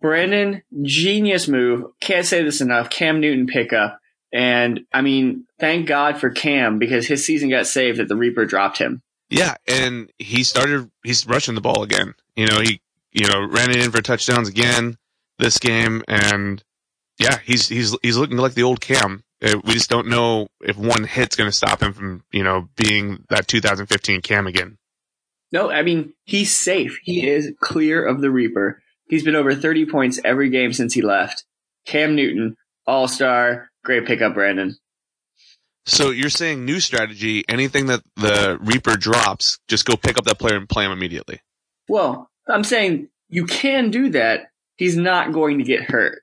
Brandon, 0.00 0.62
genius 0.82 1.48
move. 1.48 1.92
Can't 2.00 2.26
say 2.26 2.42
this 2.42 2.60
enough. 2.60 2.90
Cam 2.90 3.20
Newton 3.20 3.46
pickup. 3.46 3.98
And 4.32 4.80
I 4.92 5.02
mean, 5.02 5.46
thank 5.60 5.86
God 5.86 6.18
for 6.18 6.30
Cam 6.30 6.78
because 6.78 7.06
his 7.06 7.24
season 7.24 7.50
got 7.50 7.66
saved 7.66 7.98
that 7.98 8.08
the 8.08 8.16
Reaper 8.16 8.46
dropped 8.46 8.78
him. 8.78 9.02
Yeah, 9.28 9.54
and 9.66 10.10
he 10.18 10.44
started 10.44 10.90
he's 11.04 11.26
rushing 11.26 11.54
the 11.54 11.60
ball 11.60 11.82
again. 11.82 12.14
You 12.34 12.46
know, 12.46 12.60
he 12.60 12.80
you 13.12 13.26
know, 13.28 13.46
ran 13.46 13.70
it 13.70 13.76
in 13.76 13.90
for 13.90 14.02
touchdowns 14.02 14.48
again 14.48 14.96
this 15.38 15.58
game 15.58 16.02
and 16.08 16.62
yeah, 17.18 17.38
he's 17.44 17.68
he's 17.68 17.96
he's 18.02 18.16
looking 18.16 18.38
like 18.38 18.54
the 18.54 18.62
old 18.62 18.80
Cam. 18.80 19.22
Uh, 19.44 19.58
we 19.64 19.74
just 19.74 19.90
don't 19.90 20.08
know 20.08 20.48
if 20.60 20.76
one 20.76 21.04
hit's 21.04 21.36
going 21.36 21.50
to 21.50 21.56
stop 21.56 21.82
him 21.82 21.92
from, 21.92 22.24
you 22.30 22.44
know, 22.44 22.68
being 22.76 23.24
that 23.28 23.48
2015 23.48 24.22
Cam 24.22 24.46
again. 24.46 24.78
No, 25.50 25.70
I 25.70 25.82
mean, 25.82 26.14
he's 26.24 26.56
safe. 26.56 27.00
He 27.02 27.28
is 27.28 27.52
clear 27.60 28.04
of 28.04 28.20
the 28.20 28.30
Reaper. 28.30 28.82
He's 29.12 29.22
been 29.22 29.36
over 29.36 29.54
30 29.54 29.84
points 29.84 30.18
every 30.24 30.48
game 30.48 30.72
since 30.72 30.94
he 30.94 31.02
left. 31.02 31.44
Cam 31.84 32.16
Newton, 32.16 32.56
all 32.86 33.06
star, 33.06 33.68
great 33.84 34.06
pickup, 34.06 34.32
Brandon. 34.32 34.74
So 35.84 36.08
you're 36.08 36.30
saying 36.30 36.64
new 36.64 36.80
strategy, 36.80 37.44
anything 37.46 37.88
that 37.88 38.00
the 38.16 38.56
Reaper 38.62 38.96
drops, 38.96 39.58
just 39.68 39.84
go 39.84 39.96
pick 39.96 40.16
up 40.16 40.24
that 40.24 40.38
player 40.38 40.56
and 40.56 40.66
play 40.66 40.86
him 40.86 40.92
immediately. 40.92 41.42
Well, 41.90 42.30
I'm 42.48 42.64
saying 42.64 43.08
you 43.28 43.44
can 43.44 43.90
do 43.90 44.08
that. 44.12 44.46
He's 44.76 44.96
not 44.96 45.32
going 45.32 45.58
to 45.58 45.64
get 45.64 45.82
hurt. 45.82 46.22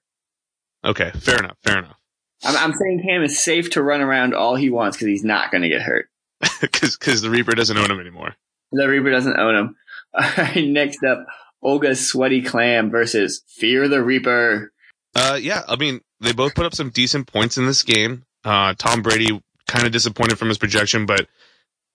Okay, 0.84 1.12
fair 1.12 1.38
enough, 1.38 1.58
fair 1.62 1.78
enough. 1.78 1.98
I'm, 2.44 2.58
I'm 2.58 2.74
saying 2.74 3.04
Cam 3.08 3.22
is 3.22 3.38
safe 3.38 3.70
to 3.72 3.84
run 3.84 4.02
around 4.02 4.34
all 4.34 4.56
he 4.56 4.72
wants 4.72 4.98
because 4.98 5.10
he's 5.10 5.24
not 5.24 5.52
going 5.52 5.62
to 5.62 5.70
get 5.70 5.84
hurt. 5.84 6.08
Because 6.60 7.22
the 7.22 7.30
Reaper 7.30 7.52
doesn't 7.52 7.78
own 7.78 7.92
him 7.92 8.00
anymore. 8.00 8.36
The 8.72 8.88
Reaper 8.88 9.12
doesn't 9.12 9.38
own 9.38 9.56
him. 9.56 9.76
All 10.16 10.32
right, 10.38 10.68
next 10.68 11.04
up, 11.04 11.28
Olga's 11.62 12.08
Sweaty 12.08 12.42
Clam 12.42 12.90
versus 12.90 13.44
Fear 13.48 13.88
the 13.88 14.04
Reaper. 14.04 14.72
Uh, 15.16 15.38
yeah, 15.42 15.64
I 15.68 15.76
mean, 15.76 16.02
they 16.20 16.34
both 16.34 16.56
put 16.56 16.66
up 16.66 16.76
some 16.76 16.90
decent 16.90 17.28
points 17.28 17.58
in 17.58 17.66
this 17.66 17.84
game. 17.84 18.24
Uh, 18.44 18.74
Tom 18.78 19.02
Brady 19.02 19.42
kind 19.68 19.86
of 19.86 19.92
disappointed 19.92 20.38
from 20.38 20.48
his 20.48 20.58
projection, 20.58 21.06
but 21.06 21.28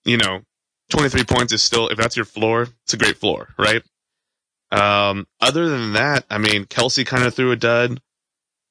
you 0.05 0.17
know, 0.19 0.41
23 0.91 1.25
points 1.25 1.53
is 1.53 1.63
still, 1.63 1.89
if 1.89 1.97
that's 1.97 2.17
your 2.17 2.27
floor, 2.27 2.69
it's 2.83 2.95
a 2.95 2.99
great 2.99 3.17
floor, 3.17 3.55
right? 3.59 3.83
Um, 4.71 5.27
other 5.41 5.69
than 5.69 5.95
that, 5.95 6.25
I 6.29 6.39
mean, 6.39 6.67
Kelsey 6.67 7.05
kind 7.05 7.25
of 7.25 7.35
threw 7.35 7.53
a 7.53 7.57
dud 7.57 8.01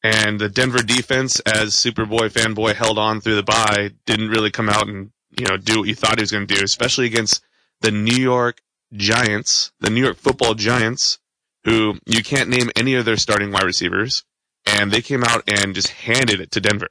and 0.04 0.40
the 0.40 0.50
Denver 0.50 0.84
defense 0.84 1.40
as 1.42 1.74
Superboy 1.74 2.32
fanboy 2.32 2.76
held 2.76 3.00
on 3.00 3.22
through 3.22 3.36
the 3.36 3.44
bye 3.44 3.92
didn't 4.06 4.30
really 4.30 4.52
come 4.52 4.70
out 4.70 4.88
and, 4.88 5.12
you 5.38 5.46
know, 5.46 5.58
do 5.58 5.80
what 5.80 5.88
you 5.88 5.96
thought 5.96 6.20
he 6.20 6.24
was 6.24 6.32
going 6.32 6.46
to 6.46 6.56
do, 6.56 6.64
especially 6.64 7.06
against 7.06 7.42
the 7.82 7.92
New 7.92 8.18
York 8.18 8.62
Giants, 8.94 9.72
the 9.80 9.90
New 9.90 10.04
York 10.04 10.18
football 10.18 10.54
Giants, 10.54 11.20
who 11.64 11.98
you 12.06 12.24
can't 12.24 12.50
name 12.50 12.70
any 12.76 12.96
of 12.96 13.06
their 13.06 13.18
starting 13.18 13.52
wide 13.52 13.64
receivers, 13.64 14.24
and 14.66 14.92
they 14.92 15.02
came 15.02 15.24
out 15.24 15.44
and 15.48 15.76
just 15.76 15.90
handed 15.90 16.40
it 16.40 16.52
to 16.52 16.62
Denver. 16.62 16.90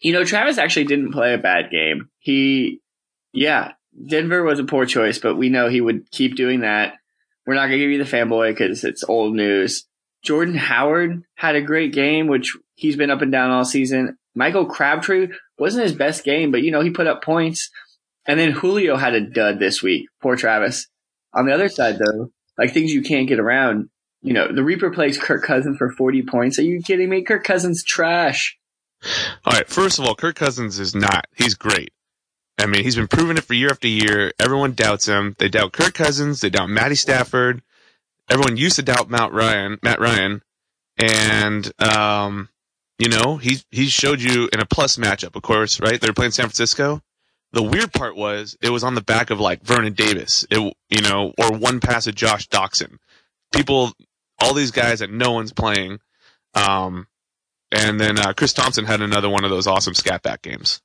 You 0.00 0.12
know, 0.12 0.24
Travis 0.24 0.58
actually 0.58 0.84
didn't 0.84 1.12
play 1.12 1.34
a 1.34 1.38
bad 1.38 1.70
game. 1.70 2.08
He, 2.18 2.80
yeah, 3.32 3.72
Denver 4.08 4.42
was 4.42 4.58
a 4.58 4.64
poor 4.64 4.86
choice, 4.86 5.18
but 5.18 5.36
we 5.36 5.48
know 5.48 5.68
he 5.68 5.80
would 5.80 6.10
keep 6.10 6.36
doing 6.36 6.60
that. 6.60 6.94
We're 7.46 7.54
not 7.54 7.66
going 7.66 7.72
to 7.72 7.78
give 7.78 7.90
you 7.90 8.02
the 8.02 8.10
fanboy 8.10 8.52
because 8.52 8.84
it's 8.84 9.04
old 9.04 9.34
news. 9.34 9.86
Jordan 10.22 10.54
Howard 10.54 11.22
had 11.34 11.56
a 11.56 11.62
great 11.62 11.92
game, 11.92 12.26
which 12.26 12.56
he's 12.74 12.96
been 12.96 13.10
up 13.10 13.22
and 13.22 13.32
down 13.32 13.50
all 13.50 13.64
season. 13.64 14.16
Michael 14.34 14.66
Crabtree 14.66 15.28
wasn't 15.58 15.84
his 15.84 15.94
best 15.94 16.24
game, 16.24 16.50
but 16.50 16.62
you 16.62 16.70
know, 16.70 16.80
he 16.80 16.90
put 16.90 17.06
up 17.06 17.24
points. 17.24 17.70
And 18.26 18.38
then 18.38 18.52
Julio 18.52 18.96
had 18.96 19.14
a 19.14 19.20
dud 19.20 19.58
this 19.58 19.82
week. 19.82 20.08
Poor 20.22 20.36
Travis. 20.36 20.86
On 21.34 21.46
the 21.46 21.52
other 21.52 21.68
side, 21.68 21.98
though, 21.98 22.30
like 22.58 22.72
things 22.72 22.92
you 22.92 23.02
can't 23.02 23.28
get 23.28 23.38
around, 23.38 23.88
you 24.22 24.32
know, 24.32 24.52
the 24.52 24.64
Reaper 24.64 24.90
plays 24.90 25.18
Kirk 25.18 25.44
Cousins 25.44 25.78
for 25.78 25.90
40 25.90 26.22
points. 26.22 26.58
Are 26.58 26.62
you 26.62 26.82
kidding 26.82 27.08
me? 27.08 27.22
Kirk 27.22 27.44
Cousins 27.44 27.84
trash. 27.84 28.58
All 29.44 29.52
right. 29.52 29.68
First 29.68 29.98
of 29.98 30.04
all, 30.04 30.14
Kirk 30.14 30.36
Cousins 30.36 30.78
is 30.78 30.94
not. 30.94 31.26
He's 31.34 31.54
great. 31.54 31.92
I 32.58 32.66
mean, 32.66 32.84
he's 32.84 32.96
been 32.96 33.08
proving 33.08 33.38
it 33.38 33.44
for 33.44 33.54
year 33.54 33.70
after 33.70 33.88
year. 33.88 34.32
Everyone 34.38 34.72
doubts 34.72 35.06
him. 35.06 35.34
They 35.38 35.48
doubt 35.48 35.72
Kirk 35.72 35.94
Cousins. 35.94 36.40
They 36.40 36.50
doubt 36.50 36.68
Matty 36.68 36.96
Stafford. 36.96 37.62
Everyone 38.28 38.58
used 38.58 38.76
to 38.76 38.82
doubt 38.82 39.08
Matt 39.08 39.32
Ryan, 39.32 39.78
Matt 39.82 39.98
Ryan. 39.98 40.42
And, 40.98 41.72
um, 41.82 42.50
you 42.98 43.08
know, 43.08 43.38
he, 43.38 43.60
he 43.70 43.86
showed 43.86 44.20
you 44.20 44.50
in 44.52 44.60
a 44.60 44.66
plus 44.66 44.98
matchup, 44.98 45.34
of 45.34 45.42
course, 45.42 45.80
right? 45.80 45.98
They're 45.98 46.12
playing 46.12 46.32
San 46.32 46.44
Francisco 46.44 47.02
the 47.52 47.62
weird 47.62 47.92
part 47.92 48.16
was 48.16 48.56
it 48.62 48.70
was 48.70 48.84
on 48.84 48.94
the 48.94 49.02
back 49.02 49.30
of 49.30 49.40
like 49.40 49.62
Vernon 49.62 49.92
Davis, 49.92 50.46
it, 50.50 50.58
you 50.88 51.02
know, 51.02 51.32
or 51.38 51.56
one 51.56 51.80
pass 51.80 52.06
of 52.06 52.14
Josh 52.14 52.48
Doctson. 52.48 52.98
People 53.52 53.92
all 54.40 54.54
these 54.54 54.70
guys 54.70 55.00
that 55.00 55.10
no 55.10 55.32
one's 55.32 55.52
playing. 55.52 56.00
Um, 56.54 57.06
and 57.72 58.00
then 58.00 58.18
uh, 58.18 58.32
Chris 58.32 58.52
Thompson 58.52 58.84
had 58.84 59.00
another 59.00 59.28
one 59.28 59.44
of 59.44 59.50
those 59.50 59.66
awesome 59.66 59.94
scat 59.94 60.22
back 60.22 60.42
games. 60.42 60.80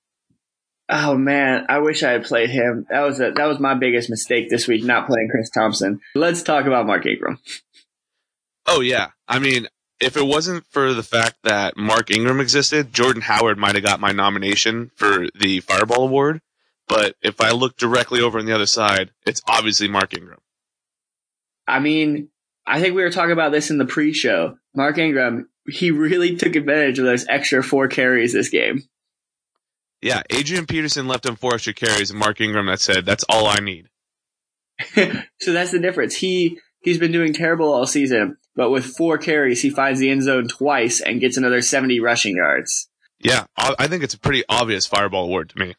Oh 0.87 1.15
man, 1.15 1.65
I 1.67 1.79
wish 1.79 2.03
I 2.03 2.11
had 2.11 2.25
played 2.25 2.51
him. 2.51 2.85
That 2.91 3.01
was 3.01 3.19
a, 3.19 3.31
that 3.31 3.45
was 3.45 3.59
my 3.59 3.73
biggest 3.73 4.09
mistake 4.09 4.51
this 4.51 4.67
week, 4.67 4.83
not 4.83 5.07
playing 5.07 5.29
Chris 5.31 5.49
Thompson. 5.49 5.99
Let's 6.13 6.43
talk 6.43 6.65
about 6.65 6.85
Mark 6.85 7.07
Ingram. 7.07 7.39
Oh 8.67 8.81
yeah, 8.81 9.09
I 9.27 9.39
mean, 9.39 9.67
if 9.99 10.15
it 10.15 10.25
wasn't 10.25 10.63
for 10.67 10.93
the 10.93 11.01
fact 11.01 11.37
that 11.43 11.75
Mark 11.75 12.11
Ingram 12.11 12.39
existed, 12.39 12.93
Jordan 12.93 13.23
Howard 13.23 13.57
might 13.57 13.73
have 13.73 13.83
got 13.83 13.99
my 13.99 14.11
nomination 14.11 14.91
for 14.95 15.25
the 15.33 15.59
Fireball 15.61 16.03
Award. 16.03 16.41
But 16.87 17.15
if 17.21 17.41
I 17.41 17.51
look 17.51 17.77
directly 17.77 18.21
over 18.21 18.39
on 18.39 18.45
the 18.45 18.53
other 18.53 18.65
side, 18.65 19.11
it's 19.25 19.41
obviously 19.47 19.87
Mark 19.87 20.15
Ingram. 20.15 20.39
I 21.67 21.79
mean, 21.79 22.29
I 22.67 22.79
think 22.79 22.95
we 22.95 23.03
were 23.03 23.11
talking 23.11 23.31
about 23.31 23.51
this 23.51 23.71
in 23.71 23.77
the 23.77 23.85
pre-show. 23.85 24.57
Mark 24.75 24.97
Ingram, 24.97 25.49
he 25.67 25.91
really 25.91 26.35
took 26.35 26.55
advantage 26.55 26.99
of 26.99 27.05
those 27.05 27.25
extra 27.27 27.63
four 27.63 27.87
carries 27.87 28.33
this 28.33 28.49
game. 28.49 28.83
Yeah, 30.01 30.21
Adrian 30.29 30.67
Peterson 30.67 31.07
left 31.07 31.25
him 31.25 31.35
four 31.35 31.55
extra 31.55 31.73
carries, 31.73 32.11
and 32.11 32.19
Mark 32.19 32.39
Ingram 32.39 32.67
that 32.67 32.79
said, 32.79 33.05
"That's 33.05 33.23
all 33.27 33.47
I 33.47 33.55
need." 33.55 33.89
so 34.93 35.53
that's 35.53 35.71
the 35.71 35.79
difference. 35.79 36.15
He 36.15 36.59
he's 36.81 36.99
been 36.99 37.11
doing 37.11 37.33
terrible 37.33 37.73
all 37.73 37.87
season, 37.87 38.37
but 38.55 38.69
with 38.69 38.85
four 38.85 39.17
carries, 39.17 39.61
he 39.61 39.69
finds 39.69 39.99
the 39.99 40.11
end 40.11 40.21
zone 40.21 40.47
twice 40.47 41.01
and 41.01 41.21
gets 41.21 41.37
another 41.37 41.61
seventy 41.61 41.99
rushing 41.99 42.35
yards. 42.35 42.89
Yeah, 43.19 43.45
I 43.57 43.87
think 43.87 44.03
it's 44.03 44.13
a 44.13 44.19
pretty 44.19 44.43
obvious 44.47 44.85
fireball 44.85 45.23
award 45.23 45.49
to 45.49 45.57
me. 45.57 45.75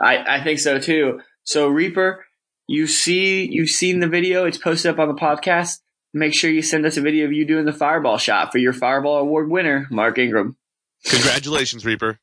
I, 0.00 0.38
I 0.38 0.44
think 0.44 0.58
so 0.58 0.78
too. 0.78 1.20
So 1.44 1.68
Reaper, 1.68 2.24
you 2.66 2.86
see, 2.86 3.48
you've 3.50 3.70
seen 3.70 4.00
the 4.00 4.08
video. 4.08 4.44
It's 4.44 4.58
posted 4.58 4.90
up 4.90 4.98
on 4.98 5.08
the 5.08 5.14
podcast. 5.14 5.80
Make 6.14 6.34
sure 6.34 6.50
you 6.50 6.62
send 6.62 6.86
us 6.86 6.96
a 6.96 7.00
video 7.00 7.26
of 7.26 7.32
you 7.32 7.44
doing 7.44 7.64
the 7.64 7.72
fireball 7.72 8.18
shot 8.18 8.52
for 8.52 8.58
your 8.58 8.72
fireball 8.72 9.18
award 9.18 9.50
winner, 9.50 9.86
Mark 9.90 10.18
Ingram. 10.18 10.56
Congratulations, 11.04 11.84
Reaper. 11.84 12.18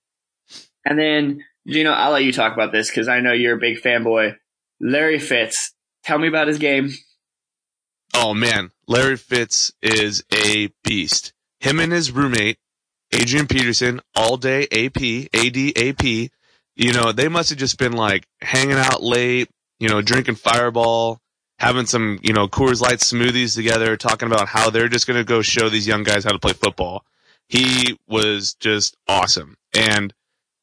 And 0.85 0.99
then, 0.99 1.43
you 1.63 1.83
know, 1.83 1.93
I'll 1.93 2.11
let 2.11 2.23
you 2.23 2.33
talk 2.33 2.53
about 2.53 2.71
this 2.71 2.89
because 2.89 3.07
I 3.07 3.19
know 3.19 3.31
you're 3.31 3.57
a 3.57 3.59
big 3.59 3.81
fanboy. 3.81 4.35
Larry 4.79 5.19
Fitz, 5.19 5.73
tell 6.03 6.19
me 6.19 6.27
about 6.27 6.47
his 6.47 6.57
game. 6.57 6.91
Oh 8.13 8.33
man, 8.33 8.71
Larry 8.87 9.17
Fitz 9.17 9.73
is 9.81 10.23
a 10.33 10.69
beast. 10.83 11.33
Him 11.59 11.79
and 11.79 11.91
his 11.91 12.11
roommate, 12.11 12.57
Adrian 13.11 13.47
Peterson, 13.47 14.01
all 14.15 14.37
day 14.37 14.63
AP, 14.63 15.31
ADAP. 15.33 16.29
You 16.75 16.93
know, 16.93 17.11
they 17.11 17.29
must 17.29 17.49
have 17.49 17.59
just 17.59 17.77
been 17.77 17.93
like 17.93 18.27
hanging 18.41 18.77
out 18.77 19.01
late, 19.01 19.49
you 19.79 19.89
know, 19.89 20.01
drinking 20.01 20.35
fireball, 20.35 21.19
having 21.59 21.85
some, 21.85 22.19
you 22.21 22.33
know, 22.33 22.47
Coors 22.47 22.81
Light 22.81 22.99
smoothies 22.99 23.55
together, 23.55 23.95
talking 23.95 24.27
about 24.27 24.47
how 24.47 24.69
they're 24.69 24.89
just 24.89 25.07
going 25.07 25.17
to 25.17 25.23
go 25.23 25.41
show 25.41 25.69
these 25.69 25.87
young 25.87 26.03
guys 26.03 26.25
how 26.25 26.31
to 26.31 26.39
play 26.39 26.53
football. 26.53 27.05
He 27.47 27.97
was 28.07 28.55
just 28.55 28.97
awesome. 29.07 29.55
And 29.73 30.13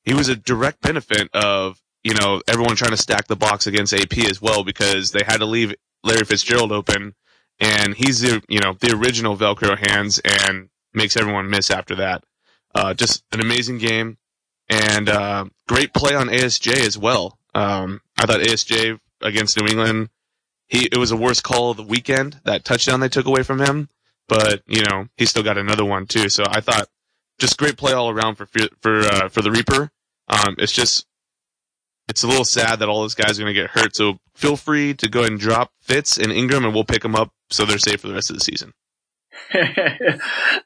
he 0.05 0.15
was 0.15 0.29
a 0.29 0.37
direct 0.37 0.81
benefit 0.83 1.29
of, 1.33 1.81
you 2.03 2.15
know, 2.15 2.43
everyone 2.49 2.77
trying 2.77 2.91
to 2.91 2.97
stack 2.97 3.27
the 3.27 3.37
box 3.37 3.67
against 3.67 3.95
AP 3.95 4.19
as 4.19 4.43
well 4.43 4.65
because 4.65 5.13
they 5.13 5.23
had 5.25 5.39
to 5.39 5.47
leave 5.47 5.75
Larry 6.03 6.25
Fitzgerald 6.25 6.73
open 6.73 7.15
and 7.61 7.95
he's 7.95 8.21
the, 8.21 8.43
you 8.49 8.59
know, 8.61 8.75
the 8.81 8.95
original 8.97 9.37
Velcro 9.37 9.79
hands 9.79 10.19
and 10.19 10.69
makes 10.93 11.17
everyone 11.17 11.49
miss 11.49 11.71
after 11.71 11.95
that. 11.97 12.25
Uh, 12.75 12.93
just 12.93 13.23
an 13.33 13.41
amazing 13.41 13.79
game 13.79 14.19
and, 14.73 15.09
uh, 15.09 15.45
great 15.69 15.93
play 15.93 16.15
on 16.15 16.29
ASJ 16.29 16.87
as 16.87 16.97
well. 16.97 17.39
Um, 17.55 18.01
I 18.19 18.27
thought 18.27 18.41
ASJ 18.41 18.99
against 19.21 19.61
New 19.61 19.67
England, 19.67 20.09
he, 20.67 20.87
it 20.87 20.97
was 20.97 21.11
a 21.11 21.17
worst 21.17 21.43
call 21.43 21.71
of 21.71 21.77
the 21.77 21.83
weekend, 21.83 22.41
that 22.45 22.65
touchdown 22.65 23.01
they 23.01 23.09
took 23.09 23.27
away 23.27 23.43
from 23.43 23.61
him, 23.61 23.89
but, 24.29 24.63
you 24.67 24.83
know, 24.83 25.09
he 25.17 25.27
still 25.27 25.43
got 25.43 25.59
another 25.59 25.85
one 25.85 26.07
too. 26.07 26.29
So 26.29 26.45
I 26.49 26.61
thought 26.61 26.89
just 27.39 27.59
great 27.59 27.77
play 27.77 27.93
all 27.93 28.11
around 28.11 28.37
for, 28.37 28.47
for, 28.81 29.01
uh, 29.01 29.29
for 29.29 29.43
the 29.43 29.51
Reaper. 29.51 29.91
Um, 30.29 30.57
it's 30.59 30.73
just, 30.73 31.07
it's 32.09 32.23
a 32.23 32.29
little 32.29 32.45
sad 32.45 32.79
that 32.79 32.89
all 32.89 33.03
those 33.03 33.15
guys 33.15 33.39
are 33.39 33.43
going 33.43 33.55
to 33.55 33.61
get 33.61 33.71
hurt. 33.71 33.95
So 33.95 34.19
feel 34.35 34.57
free 34.57 34.95
to 34.95 35.09
go 35.09 35.21
ahead 35.21 35.33
and 35.33 35.41
drop 35.41 35.73
Fitz 35.81 36.19
and 36.19 36.33
Ingram 36.33 36.65
and 36.65 36.75
we'll 36.75 36.85
pick 36.85 37.03
them 37.03 37.15
up 37.15 37.33
so 37.51 37.65
they're 37.65 37.79
safe 37.79 38.01
for 38.01 38.09
the 38.09 38.15
rest 38.15 38.31
of 38.31 38.37
the 38.37 38.45
season. 38.45 38.73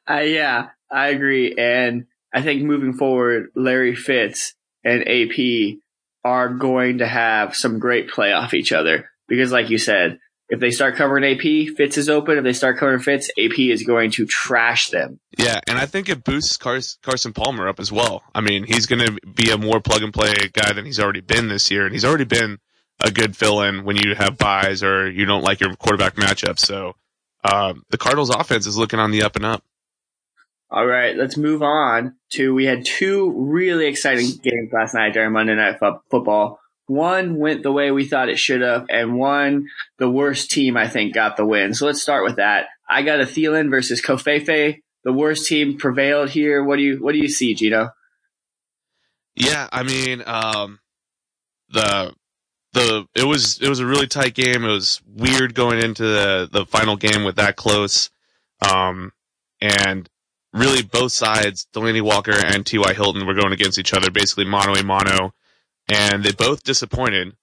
uh, 0.09 0.21
yeah, 0.21 0.69
I 0.89 1.09
agree. 1.09 1.55
And 1.57 2.05
I 2.37 2.43
think 2.43 2.61
moving 2.61 2.93
forward, 2.93 3.47
Larry 3.55 3.95
Fitz 3.95 4.53
and 4.83 5.01
AP 5.07 5.79
are 6.23 6.49
going 6.49 6.99
to 6.99 7.07
have 7.07 7.55
some 7.55 7.79
great 7.79 8.11
play 8.11 8.31
off 8.31 8.53
each 8.53 8.71
other 8.71 9.09
because 9.27 9.51
like 9.51 9.71
you 9.71 9.79
said, 9.79 10.19
if 10.47 10.59
they 10.59 10.69
start 10.69 10.97
covering 10.97 11.23
AP, 11.23 11.75
Fitz 11.75 11.97
is 11.97 12.09
open. 12.09 12.37
If 12.37 12.43
they 12.43 12.53
start 12.53 12.77
covering 12.77 12.99
Fitz, 12.99 13.31
AP 13.39 13.57
is 13.57 13.81
going 13.81 14.11
to 14.11 14.27
trash 14.27 14.91
them. 14.91 15.19
Yeah, 15.35 15.59
and 15.67 15.79
I 15.79 15.87
think 15.87 16.09
it 16.09 16.23
boosts 16.23 16.57
Carson 16.57 17.33
Palmer 17.33 17.67
up 17.67 17.79
as 17.79 17.91
well. 17.91 18.21
I 18.35 18.41
mean, 18.41 18.65
he's 18.65 18.85
going 18.85 19.03
to 19.03 19.19
be 19.25 19.49
a 19.49 19.57
more 19.57 19.79
plug 19.79 20.03
and 20.03 20.13
play 20.13 20.35
guy 20.53 20.73
than 20.73 20.85
he's 20.85 20.99
already 20.99 21.21
been 21.21 21.47
this 21.47 21.71
year, 21.71 21.85
and 21.85 21.93
he's 21.93 22.05
already 22.05 22.25
been 22.25 22.59
a 23.03 23.09
good 23.09 23.35
fill 23.35 23.63
in 23.63 23.83
when 23.83 23.95
you 23.95 24.13
have 24.13 24.37
buys 24.37 24.83
or 24.83 25.09
you 25.09 25.25
don't 25.25 25.43
like 25.43 25.59
your 25.59 25.75
quarterback 25.75 26.17
matchup. 26.17 26.59
So 26.59 26.93
um, 27.43 27.81
the 27.89 27.97
Cardinals' 27.97 28.29
offense 28.29 28.67
is 28.67 28.77
looking 28.77 28.99
on 28.99 29.09
the 29.09 29.23
up 29.23 29.35
and 29.35 29.45
up. 29.45 29.63
All 30.69 30.85
right, 30.85 31.15
let's 31.15 31.37
move 31.37 31.63
on 31.63 32.15
to 32.31 32.53
we 32.53 32.65
had 32.65 32.85
two 32.85 33.31
really 33.35 33.87
exciting 33.87 34.27
games 34.43 34.71
last 34.73 34.93
night 34.93 35.13
during 35.13 35.31
Monday 35.31 35.55
Night 35.55 35.79
Football. 36.11 36.59
One 36.87 37.37
went 37.37 37.63
the 37.63 37.71
way 37.71 37.91
we 37.91 38.05
thought 38.05 38.29
it 38.29 38.39
should 38.39 38.61
have, 38.61 38.85
and 38.89 39.17
one, 39.17 39.67
the 39.97 40.09
worst 40.09 40.51
team, 40.51 40.75
I 40.77 40.87
think, 40.87 41.13
got 41.13 41.37
the 41.37 41.45
win. 41.45 41.73
So 41.73 41.85
let's 41.85 42.01
start 42.01 42.23
with 42.23 42.37
that. 42.37 42.67
I 42.89 43.01
got 43.01 43.21
a 43.21 43.25
Thielen 43.25 43.69
versus 43.69 44.01
Covfefe. 44.01 44.79
The 45.03 45.13
worst 45.13 45.47
team 45.47 45.77
prevailed 45.77 46.29
here. 46.29 46.63
What 46.63 46.77
do 46.77 46.83
you 46.83 46.97
what 46.97 47.13
do 47.13 47.19
you 47.19 47.29
see, 47.29 47.55
Gino? 47.55 47.91
Yeah, 49.35 49.69
I 49.71 49.83
mean, 49.83 50.23
um, 50.25 50.79
the 51.69 52.13
the 52.73 53.05
it 53.15 53.23
was 53.23 53.61
it 53.61 53.69
was 53.69 53.79
a 53.79 53.85
really 53.85 54.07
tight 54.07 54.33
game. 54.33 54.65
It 54.65 54.71
was 54.71 55.01
weird 55.05 55.53
going 55.53 55.81
into 55.81 56.03
the 56.03 56.49
the 56.51 56.65
final 56.65 56.97
game 56.97 57.23
with 57.23 57.37
that 57.37 57.55
close, 57.55 58.09
um, 58.61 59.13
and 59.61 60.09
really 60.57 60.83
both 60.83 61.11
sides, 61.11 61.67
Delanie 61.73 62.01
Walker 62.01 62.33
and 62.33 62.65
T.Y. 62.65 62.93
Hilton, 62.93 63.25
were 63.25 63.33
going 63.33 63.53
against 63.53 63.79
each 63.79 63.93
other, 63.93 64.11
basically 64.11 64.45
mono 64.45 64.73
a 64.73 64.83
mono 64.83 65.33
and 65.89 66.23
they 66.23 66.31
both 66.31 66.63
disappointed. 66.63 67.35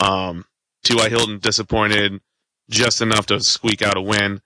Um, 0.00 0.44
T.Y. 0.84 1.08
Hilton 1.08 1.38
disappointed 1.38 2.20
just 2.68 3.00
enough 3.00 3.26
to 3.26 3.40
squeak 3.40 3.82
out 3.82 3.96
a 3.96 4.02
win. 4.02 4.40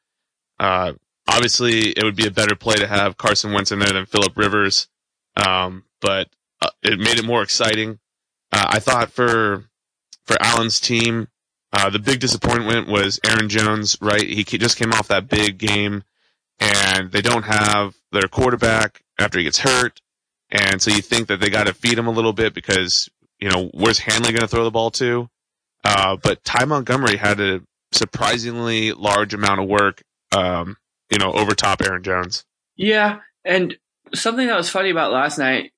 Uh, 0.59 0.95
obviously, 1.27 1.91
it 1.91 2.03
would 2.03 2.17
be 2.17 2.27
a 2.27 2.31
better 2.31 2.55
play 2.55 2.77
to 2.77 2.87
have 2.87 3.17
Carson 3.17 3.53
Wentz 3.53 3.73
in 3.73 3.79
there 3.79 3.93
than 3.93 4.07
Philip 4.07 4.37
Rivers, 4.37 4.89
um, 5.37 5.85
but 6.01 6.29
uh, 6.61 6.71
it 6.83 6.99
made 6.99 7.19
it 7.19 7.25
more 7.25 7.43
exciting. 7.43 7.99
Uh, 8.53 8.67
I 8.69 8.79
thought 8.79 9.11
for 9.11 9.65
for 10.25 10.37
Allen's 10.41 10.81
team, 10.81 11.29
uh, 11.73 11.91
the 11.91 11.99
big 11.99 12.21
disappointment 12.21 12.89
was 12.89 13.21
Aaron 13.25 13.49
Jones. 13.49 13.97
Right, 14.01 14.29
he 14.29 14.45
just 14.45 14.79
came 14.79 14.93
off 14.93 15.09
that 15.09 15.29
big 15.29 15.59
game, 15.59 16.05
and 16.61 17.11
they 17.11 17.23
don't 17.23 17.45
have 17.45 17.95
their 18.13 18.29
quarterback 18.29 19.03
after 19.19 19.39
he 19.39 19.45
gets 19.45 19.59
hurt, 19.59 20.01
and 20.51 20.81
so 20.81 20.91
you 20.91 21.03
think 21.03 21.29
that 21.29 21.41
they 21.41 21.51
got 21.51 21.67
to 21.67 21.75
feed 21.75 21.99
him 21.99 22.07
a 22.07 22.13
little 22.13 22.33
bit 22.33 22.55
because 22.55 23.09
you 23.39 23.51
know, 23.51 23.71
where's 23.75 24.01
Hundley 24.01 24.33
going 24.33 24.41
to 24.41 24.49
throw 24.49 24.65
the 24.65 24.71
ball 24.71 24.91
to? 24.93 25.29
Uh, 25.85 26.17
but 26.17 26.43
Ty 26.45 26.65
Montgomery 26.65 27.17
had 27.17 27.41
a 27.41 27.61
surprisingly 27.93 28.93
large 28.93 29.35
amount 29.35 29.61
of 29.61 29.69
work, 29.69 30.03
um, 30.33 30.77
you 31.11 31.19
know, 31.19 31.33
over 31.33 31.55
top 31.55 31.83
Aaron 31.83 32.03
Jones. 32.03 32.45
Yeah. 32.77 33.21
And 33.45 33.77
something 34.15 34.47
that 34.47 34.57
was 34.57 34.71
funny 34.71 34.91
about 34.91 35.13
last 35.13 35.39
night, 35.39 35.73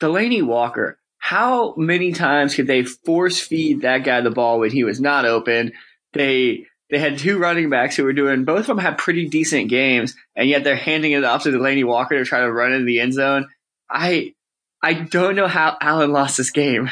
Delanie 0.00 0.46
Walker, 0.46 0.98
how 1.18 1.74
many 1.76 2.12
times 2.12 2.54
could 2.54 2.66
they 2.66 2.84
force 2.84 3.40
feed 3.40 3.82
that 3.82 4.04
guy 4.04 4.20
the 4.20 4.30
ball 4.30 4.60
when 4.60 4.70
he 4.70 4.84
was 4.84 5.00
not 5.00 5.24
open? 5.24 5.72
They, 6.12 6.66
they 6.90 6.98
had 6.98 7.18
two 7.18 7.38
running 7.38 7.70
backs 7.70 7.96
who 7.96 8.04
were 8.04 8.12
doing, 8.12 8.44
both 8.44 8.60
of 8.60 8.66
them 8.66 8.78
had 8.78 8.98
pretty 8.98 9.28
decent 9.28 9.68
games, 9.68 10.14
and 10.34 10.48
yet 10.48 10.64
they're 10.64 10.76
handing 10.76 11.12
it 11.12 11.24
off 11.24 11.42
to 11.42 11.50
Delanie 11.50 11.84
Walker 11.84 12.18
to 12.18 12.24
try 12.24 12.40
to 12.40 12.52
run 12.52 12.72
into 12.72 12.86
the 12.86 13.00
end 13.00 13.14
zone. 13.14 13.48
I, 13.90 14.34
I 14.82 14.94
don't 14.94 15.36
know 15.36 15.48
how 15.48 15.76
Allen 15.80 16.12
lost 16.12 16.36
this 16.36 16.50
game. 16.50 16.90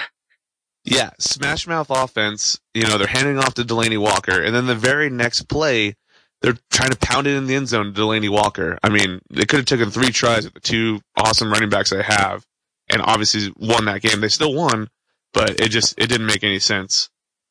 Yeah, 0.84 1.10
smash 1.18 1.66
mouth 1.66 1.88
offense. 1.90 2.60
You 2.74 2.84
know, 2.84 2.98
they're 2.98 3.06
handing 3.06 3.38
off 3.38 3.54
to 3.54 3.64
Delanie 3.64 4.00
Walker, 4.00 4.40
and 4.40 4.54
then 4.54 4.66
the 4.66 4.74
very 4.74 5.10
next 5.10 5.48
play, 5.48 5.94
they're 6.42 6.56
trying 6.70 6.90
to 6.90 6.98
pound 6.98 7.26
it 7.26 7.36
in 7.36 7.46
the 7.46 7.54
end 7.54 7.68
zone 7.68 7.92
to 7.92 8.00
Delanie 8.00 8.28
Walker. 8.28 8.78
I 8.82 8.90
mean, 8.90 9.20
they 9.30 9.46
could 9.46 9.58
have 9.58 9.66
taken 9.66 9.90
three 9.90 10.10
tries 10.10 10.44
with 10.44 10.54
the 10.54 10.60
two 10.60 11.00
awesome 11.16 11.50
running 11.50 11.70
backs 11.70 11.90
they 11.90 12.02
have, 12.02 12.44
and 12.90 13.02
obviously 13.02 13.52
won 13.56 13.86
that 13.86 14.02
game. 14.02 14.20
They 14.20 14.28
still 14.28 14.54
won, 14.54 14.88
but 15.32 15.60
it 15.60 15.70
just 15.70 15.94
it 15.98 16.08
didn't 16.08 16.26
make 16.26 16.44
any 16.44 16.58
sense. 16.60 17.08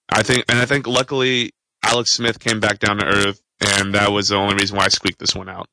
I 0.08 0.22
think, 0.24 0.46
and 0.48 0.60
I 0.60 0.66
think 0.66 0.88
luckily 0.88 1.52
Alex 1.86 2.12
Smith 2.12 2.40
came 2.40 2.60
back 2.60 2.80
down 2.80 2.98
to 2.98 3.06
earth, 3.06 3.42
and 3.60 3.94
that 3.94 4.12
was 4.12 4.30
the 4.30 4.36
only 4.36 4.56
reason 4.56 4.78
why 4.78 4.86
I 4.86 4.90
squeaked 4.90 5.20
this 5.20 5.36
one 5.36 5.50
out. 5.50 5.68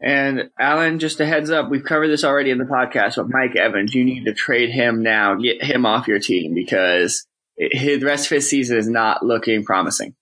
And 0.00 0.50
Alan, 0.58 0.98
just 0.98 1.20
a 1.20 1.26
heads 1.26 1.50
up, 1.50 1.70
we've 1.70 1.84
covered 1.84 2.08
this 2.08 2.24
already 2.24 2.50
in 2.50 2.58
the 2.58 2.64
podcast, 2.64 3.16
but 3.16 3.28
Mike 3.28 3.54
Evans, 3.56 3.94
you 3.94 4.04
need 4.04 4.24
to 4.24 4.34
trade 4.34 4.70
him 4.70 5.02
now, 5.02 5.36
get 5.36 5.62
him 5.62 5.86
off 5.86 6.08
your 6.08 6.18
team 6.18 6.54
because 6.54 7.24
it, 7.56 8.00
the 8.00 8.06
rest 8.06 8.26
of 8.26 8.30
his 8.30 8.50
season 8.50 8.78
is 8.78 8.88
not 8.88 9.24
looking 9.24 9.64
promising. 9.64 10.14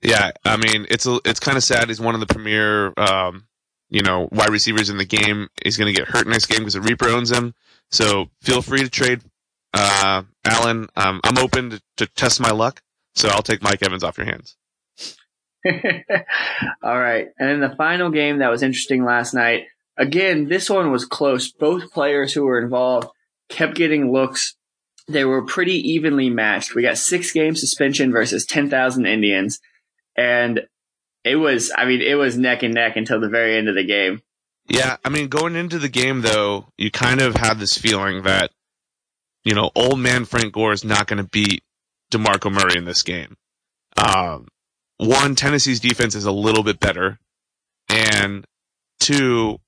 Yeah, 0.00 0.30
I 0.46 0.56
mean, 0.56 0.86
it's 0.88 1.06
a, 1.06 1.20
it's 1.26 1.40
kind 1.40 1.58
of 1.58 1.64
sad. 1.64 1.88
He's 1.88 2.00
one 2.00 2.14
of 2.14 2.20
the 2.20 2.32
premier 2.32 2.94
um, 2.96 3.46
you 3.90 4.02
know, 4.02 4.28
wide 4.30 4.50
receivers 4.50 4.88
in 4.88 4.96
the 4.96 5.04
game. 5.04 5.48
He's 5.62 5.76
going 5.76 5.92
to 5.92 5.98
get 5.98 6.08
hurt 6.08 6.26
next 6.26 6.46
game 6.46 6.60
because 6.60 6.74
the 6.74 6.80
Reaper 6.80 7.08
owns 7.08 7.30
him. 7.30 7.54
So 7.90 8.30
feel 8.40 8.62
free 8.62 8.80
to 8.80 8.88
trade, 8.88 9.20
uh, 9.74 10.22
Allen. 10.44 10.88
Um, 10.96 11.20
I'm 11.24 11.38
open 11.38 11.70
to, 11.70 11.82
to 11.98 12.06
test 12.06 12.40
my 12.40 12.50
luck. 12.50 12.82
So 13.16 13.28
I'll 13.28 13.42
take 13.42 13.62
Mike 13.62 13.82
Evans 13.82 14.04
off 14.04 14.16
your 14.16 14.26
hands. 14.26 14.56
All 16.82 16.98
right. 16.98 17.28
And 17.38 17.48
then 17.48 17.60
the 17.60 17.76
final 17.76 18.10
game 18.10 18.38
that 18.38 18.50
was 18.50 18.62
interesting 18.62 19.04
last 19.04 19.34
night. 19.34 19.64
Again, 19.96 20.48
this 20.48 20.70
one 20.70 20.90
was 20.90 21.04
close. 21.04 21.50
Both 21.50 21.92
players 21.92 22.32
who 22.32 22.44
were 22.44 22.60
involved 22.60 23.08
kept 23.48 23.74
getting 23.74 24.12
looks. 24.12 24.56
They 25.08 25.24
were 25.24 25.44
pretty 25.44 25.74
evenly 25.92 26.30
matched. 26.30 26.74
We 26.74 26.82
got 26.82 26.96
six 26.96 27.32
game 27.32 27.54
suspension 27.54 28.12
versus 28.12 28.46
10,000 28.46 29.06
Indians. 29.06 29.60
And 30.16 30.62
it 31.24 31.36
was, 31.36 31.70
I 31.76 31.84
mean, 31.84 32.00
it 32.00 32.14
was 32.14 32.38
neck 32.38 32.62
and 32.62 32.74
neck 32.74 32.96
until 32.96 33.20
the 33.20 33.28
very 33.28 33.56
end 33.56 33.68
of 33.68 33.74
the 33.74 33.84
game. 33.84 34.22
Yeah. 34.68 34.96
I 35.04 35.08
mean, 35.08 35.28
going 35.28 35.56
into 35.56 35.78
the 35.78 35.88
game 35.88 36.22
though, 36.22 36.68
you 36.78 36.90
kind 36.90 37.20
of 37.20 37.34
had 37.34 37.58
this 37.58 37.76
feeling 37.76 38.22
that, 38.22 38.50
you 39.44 39.54
know, 39.54 39.70
old 39.74 39.98
man 39.98 40.24
Frank 40.24 40.54
Gore 40.54 40.72
is 40.72 40.84
not 40.84 41.06
going 41.06 41.22
to 41.22 41.28
beat 41.28 41.62
DeMarco 42.12 42.52
Murray 42.52 42.76
in 42.76 42.84
this 42.84 43.02
game. 43.02 43.36
Um, 43.96 44.48
one, 45.00 45.34
Tennessee's 45.34 45.80
defense 45.80 46.14
is 46.14 46.26
a 46.26 46.32
little 46.32 46.62
bit 46.62 46.78
better. 46.78 47.18
And 47.88 48.44
two, 49.00 49.58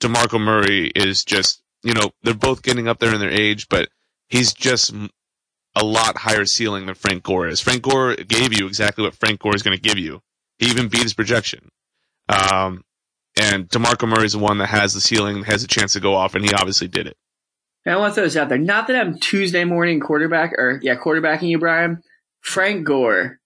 DeMarco 0.00 0.40
Murray 0.40 0.88
is 0.94 1.24
just, 1.24 1.62
you 1.82 1.92
know, 1.92 2.10
they're 2.22 2.34
both 2.34 2.62
getting 2.62 2.88
up 2.88 2.98
there 2.98 3.12
in 3.12 3.20
their 3.20 3.30
age, 3.30 3.68
but 3.68 3.90
he's 4.28 4.54
just 4.54 4.94
a 5.74 5.84
lot 5.84 6.16
higher 6.16 6.46
ceiling 6.46 6.86
than 6.86 6.94
Frank 6.94 7.22
Gore 7.22 7.48
is. 7.48 7.60
Frank 7.60 7.82
Gore 7.82 8.16
gave 8.16 8.58
you 8.58 8.66
exactly 8.66 9.04
what 9.04 9.14
Frank 9.14 9.40
Gore 9.40 9.54
is 9.54 9.62
going 9.62 9.76
to 9.76 9.82
give 9.82 9.98
you. 9.98 10.22
He 10.58 10.66
even 10.66 10.88
beat 10.88 11.02
his 11.02 11.12
projection. 11.12 11.68
Um, 12.30 12.82
and 13.38 13.68
DeMarco 13.68 14.08
Murray 14.08 14.24
is 14.24 14.32
the 14.32 14.38
one 14.38 14.56
that 14.58 14.68
has 14.68 14.94
the 14.94 15.02
ceiling, 15.02 15.44
has 15.44 15.64
a 15.64 15.68
chance 15.68 15.92
to 15.92 16.00
go 16.00 16.14
off, 16.14 16.34
and 16.34 16.42
he 16.42 16.54
obviously 16.54 16.88
did 16.88 17.06
it. 17.06 17.18
And 17.84 17.94
I 17.94 17.98
want 17.98 18.12
to 18.12 18.14
throw 18.14 18.24
this 18.24 18.36
out 18.36 18.48
there. 18.48 18.58
Not 18.58 18.86
that 18.86 18.96
I'm 18.96 19.18
Tuesday 19.18 19.64
morning 19.64 20.00
quarterback 20.00 20.54
or 20.54 20.80
yeah, 20.82 20.96
quarterbacking 20.96 21.48
you, 21.48 21.58
Brian. 21.58 22.02
Frank 22.40 22.86
Gore. 22.86 23.38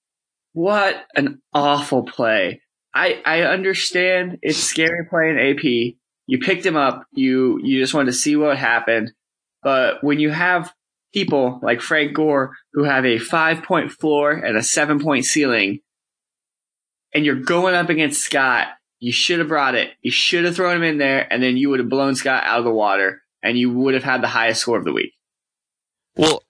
What 0.52 1.06
an 1.14 1.40
awful 1.52 2.04
play. 2.04 2.62
I, 2.94 3.22
I 3.24 3.42
understand 3.42 4.38
it's 4.42 4.58
scary 4.58 5.06
playing 5.08 5.38
AP. 5.38 5.64
You 6.26 6.38
picked 6.38 6.66
him 6.66 6.76
up. 6.76 7.04
You, 7.12 7.60
you 7.62 7.80
just 7.80 7.94
wanted 7.94 8.12
to 8.12 8.18
see 8.18 8.36
what 8.36 8.56
happened. 8.56 9.12
But 9.62 10.02
when 10.02 10.18
you 10.18 10.30
have 10.30 10.72
people 11.12 11.60
like 11.62 11.80
Frank 11.80 12.14
Gore 12.14 12.52
who 12.72 12.84
have 12.84 13.04
a 13.04 13.18
five 13.18 13.62
point 13.62 13.92
floor 13.92 14.32
and 14.32 14.56
a 14.56 14.62
seven 14.62 15.00
point 15.00 15.24
ceiling 15.24 15.80
and 17.14 17.24
you're 17.24 17.36
going 17.36 17.74
up 17.74 17.88
against 17.88 18.22
Scott, 18.22 18.68
you 18.98 19.12
should 19.12 19.38
have 19.38 19.48
brought 19.48 19.74
it. 19.74 19.90
You 20.02 20.10
should 20.10 20.44
have 20.44 20.56
thrown 20.56 20.76
him 20.76 20.82
in 20.82 20.98
there 20.98 21.26
and 21.32 21.42
then 21.42 21.56
you 21.56 21.70
would 21.70 21.80
have 21.80 21.88
blown 21.88 22.14
Scott 22.14 22.44
out 22.44 22.58
of 22.58 22.64
the 22.64 22.70
water 22.70 23.22
and 23.42 23.58
you 23.58 23.72
would 23.72 23.94
have 23.94 24.04
had 24.04 24.22
the 24.22 24.28
highest 24.28 24.60
score 24.60 24.78
of 24.78 24.84
the 24.84 24.92
week. 24.92 25.12
Well, 26.16 26.42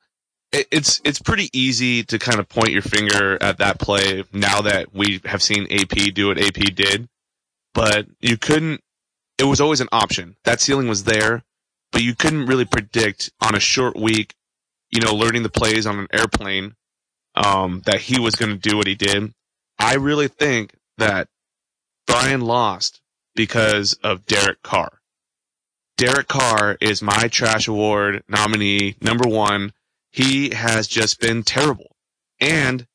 it's 0.52 1.00
it's 1.04 1.20
pretty 1.20 1.48
easy 1.52 2.02
to 2.04 2.18
kind 2.18 2.40
of 2.40 2.48
point 2.48 2.70
your 2.70 2.82
finger 2.82 3.38
at 3.40 3.58
that 3.58 3.78
play 3.78 4.24
now 4.32 4.62
that 4.62 4.92
we 4.92 5.20
have 5.24 5.42
seen 5.42 5.66
AP 5.70 6.12
do 6.14 6.28
what 6.28 6.38
AP 6.38 6.74
did, 6.74 7.08
but 7.74 8.06
you 8.20 8.36
couldn't. 8.36 8.80
It 9.38 9.44
was 9.44 9.60
always 9.60 9.80
an 9.80 9.88
option. 9.92 10.36
That 10.44 10.60
ceiling 10.60 10.88
was 10.88 11.04
there, 11.04 11.44
but 11.92 12.02
you 12.02 12.14
couldn't 12.14 12.46
really 12.46 12.64
predict 12.64 13.30
on 13.40 13.54
a 13.54 13.60
short 13.60 13.96
week. 13.96 14.34
You 14.90 15.00
know, 15.00 15.14
learning 15.14 15.44
the 15.44 15.50
plays 15.50 15.86
on 15.86 15.98
an 15.98 16.08
airplane, 16.12 16.74
um, 17.36 17.82
that 17.86 18.00
he 18.00 18.18
was 18.18 18.34
going 18.34 18.50
to 18.50 18.68
do 18.68 18.76
what 18.76 18.88
he 18.88 18.96
did. 18.96 19.32
I 19.78 19.94
really 19.94 20.28
think 20.28 20.74
that 20.98 21.28
Brian 22.06 22.40
lost 22.40 23.00
because 23.34 23.94
of 24.02 24.26
Derek 24.26 24.62
Carr. 24.62 25.00
Derek 25.96 26.28
Carr 26.28 26.76
is 26.80 27.02
my 27.02 27.28
trash 27.28 27.68
award 27.68 28.24
nominee, 28.28 28.96
number 29.00 29.28
one. 29.28 29.72
He 30.10 30.50
has 30.54 30.86
just 30.86 31.20
been 31.20 31.42
terrible. 31.42 31.96
And 32.40 32.86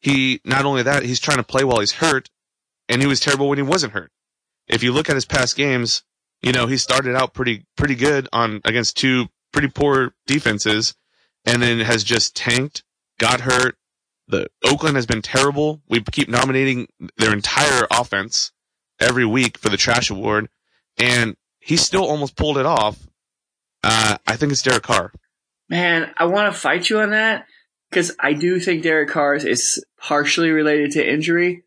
he, 0.00 0.40
not 0.44 0.64
only 0.64 0.82
that, 0.82 1.04
he's 1.04 1.20
trying 1.20 1.38
to 1.38 1.44
play 1.44 1.64
while 1.64 1.80
he's 1.80 1.92
hurt, 1.92 2.28
and 2.88 3.00
he 3.00 3.08
was 3.08 3.20
terrible 3.20 3.48
when 3.48 3.58
he 3.58 3.62
wasn't 3.62 3.92
hurt. 3.92 4.10
If 4.68 4.82
you 4.82 4.92
look 4.92 5.08
at 5.08 5.14
his 5.14 5.24
past 5.24 5.56
games, 5.56 6.02
you 6.42 6.52
know, 6.52 6.66
he 6.66 6.76
started 6.76 7.14
out 7.14 7.34
pretty, 7.34 7.66
pretty 7.76 7.94
good 7.94 8.28
on, 8.32 8.60
against 8.64 8.96
two 8.96 9.26
pretty 9.52 9.68
poor 9.68 10.14
defenses, 10.26 10.94
and 11.44 11.62
then 11.62 11.78
has 11.80 12.04
just 12.04 12.34
tanked, 12.34 12.82
got 13.18 13.40
hurt. 13.40 13.76
The 14.28 14.48
Oakland 14.64 14.96
has 14.96 15.06
been 15.06 15.22
terrible. 15.22 15.82
We 15.88 16.00
keep 16.00 16.28
nominating 16.28 16.88
their 17.16 17.32
entire 17.32 17.86
offense 17.90 18.52
every 19.00 19.26
week 19.26 19.58
for 19.58 19.68
the 19.68 19.76
trash 19.76 20.10
award, 20.10 20.48
and 20.98 21.36
he 21.60 21.76
still 21.76 22.04
almost 22.04 22.36
pulled 22.36 22.58
it 22.58 22.66
off. 22.66 23.06
Uh, 23.84 24.16
I 24.26 24.36
think 24.36 24.52
it's 24.52 24.62
Derek 24.62 24.84
Carr. 24.84 25.12
Man, 25.72 26.12
I 26.18 26.26
want 26.26 26.52
to 26.52 26.60
fight 26.60 26.90
you 26.90 27.00
on 27.00 27.12
that 27.12 27.46
because 27.88 28.14
I 28.20 28.34
do 28.34 28.60
think 28.60 28.82
Derek 28.82 29.08
Carr 29.08 29.36
is 29.36 29.82
partially 29.98 30.50
related 30.50 30.90
to 30.92 31.12
injury, 31.12 31.64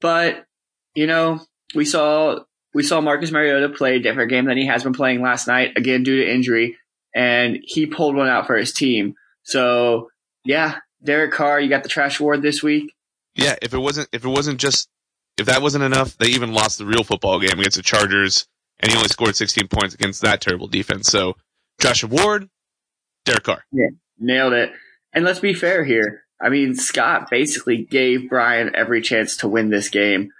but 0.00 0.46
you 0.94 1.06
know, 1.06 1.40
we 1.74 1.84
saw 1.84 2.38
we 2.72 2.82
saw 2.82 3.02
Marcus 3.02 3.30
Mariota 3.30 3.68
play 3.68 3.96
a 3.96 4.00
different 4.00 4.30
game 4.30 4.46
than 4.46 4.56
he 4.56 4.64
has 4.64 4.82
been 4.82 4.94
playing 4.94 5.20
last 5.20 5.46
night, 5.46 5.76
again 5.76 6.04
due 6.04 6.24
to 6.24 6.32
injury, 6.32 6.78
and 7.14 7.58
he 7.62 7.84
pulled 7.84 8.16
one 8.16 8.28
out 8.28 8.46
for 8.46 8.56
his 8.56 8.72
team. 8.72 9.12
So 9.42 10.08
yeah, 10.46 10.78
Derek 11.04 11.32
Carr, 11.32 11.60
you 11.60 11.68
got 11.68 11.82
the 11.82 11.90
trash 11.90 12.20
award 12.20 12.40
this 12.40 12.62
week. 12.62 12.94
Yeah, 13.34 13.56
if 13.60 13.74
it 13.74 13.78
wasn't 13.78 14.08
if 14.10 14.24
it 14.24 14.28
wasn't 14.28 14.58
just 14.58 14.88
if 15.36 15.44
that 15.44 15.60
wasn't 15.60 15.84
enough, 15.84 16.16
they 16.16 16.28
even 16.28 16.54
lost 16.54 16.78
the 16.78 16.86
real 16.86 17.04
football 17.04 17.38
game 17.40 17.58
against 17.58 17.76
the 17.76 17.82
Chargers 17.82 18.48
and 18.80 18.90
he 18.90 18.96
only 18.96 19.08
scored 19.08 19.36
16 19.36 19.68
points 19.68 19.94
against 19.94 20.22
that 20.22 20.40
terrible 20.40 20.66
defense. 20.66 21.08
So, 21.08 21.36
trash 21.78 22.02
award, 22.02 22.48
Derek 23.24 23.42
Carr. 23.42 23.64
Yeah, 23.72 23.88
nailed 24.18 24.52
it. 24.52 24.72
And 25.12 25.24
let's 25.24 25.40
be 25.40 25.54
fair 25.54 25.84
here. 25.84 26.22
I 26.40 26.48
mean, 26.50 26.74
Scott 26.74 27.30
basically 27.30 27.84
gave 27.84 28.28
Brian 28.28 28.74
every 28.74 29.02
chance 29.02 29.38
to 29.38 29.48
win 29.48 29.70
this 29.70 29.88
game. 29.88 30.30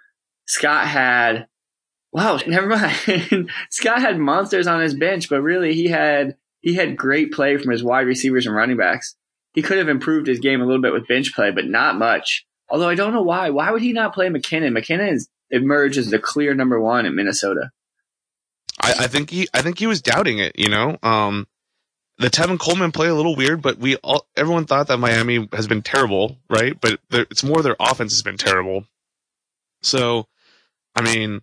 Scott 0.47 0.87
had, 0.87 1.49
wow, 2.13 2.39
never 2.47 2.67
mind. 2.67 3.51
Scott 3.71 4.01
had 4.01 4.19
monsters 4.19 4.67
on 4.67 4.81
his 4.81 4.95
bench, 4.95 5.29
but 5.29 5.43
really 5.43 5.75
he 5.75 5.89
had, 5.89 6.37
he 6.61 6.75
had 6.75 6.97
great 6.97 7.33
play 7.33 7.57
from 7.57 7.71
his 7.71 7.83
wide 7.83 8.07
receivers 8.07 8.47
and 8.47 8.55
running 8.55 8.77
backs. 8.77 9.17
He 9.55 9.63
could 9.63 9.79
have 9.79 9.89
improved 9.89 10.27
his 10.27 10.39
game 10.39 10.61
a 10.61 10.67
little 10.67 10.83
bit 10.83 10.93
with 10.93 11.09
bench 11.09 11.35
play, 11.35 11.51
but 11.51 11.67
not 11.67 11.97
much. 11.97 12.47
Although 12.69 12.89
I 12.89 12.95
don't 12.95 13.13
know 13.13 13.23
why. 13.23 13.51
Why 13.51 13.71
would 13.71 13.83
he 13.83 13.93
not 13.93 14.15
play 14.15 14.29
McKinnon? 14.29 14.77
McKinnon 14.77 15.13
is 15.13 15.29
emerged 15.51 15.99
as 15.99 16.11
the 16.11 16.19
clear 16.19 16.55
number 16.55 16.81
one 16.81 17.07
in 17.07 17.17
Minnesota. 17.17 17.71
I, 18.81 18.95
I 19.01 19.07
think 19.09 19.31
he, 19.31 19.49
I 19.55 19.63
think 19.63 19.79
he 19.79 19.87
was 19.87 20.03
doubting 20.03 20.39
it. 20.39 20.59
You 20.59 20.69
know, 20.69 20.97
um, 21.03 21.47
the 22.19 22.29
Tevin 22.29 22.59
Coleman 22.59 22.93
play 22.93 23.09
a 23.09 23.15
little 23.15 23.37
weird, 23.37 23.63
but 23.63 23.79
we 23.79 23.97
all, 23.97 24.27
everyone 24.37 24.67
thought 24.67 24.89
that 24.89 24.99
Miami 24.99 25.49
has 25.53 25.69
been 25.69 25.83
terrible, 25.83 26.37
right? 26.51 26.79
But 26.79 27.01
it's 27.11 27.45
more 27.45 27.63
their 27.63 27.77
offense 27.79 28.13
has 28.13 28.23
been 28.23 28.37
terrible. 28.37 28.85
So, 29.83 30.27
I 30.97 31.03
mean, 31.03 31.43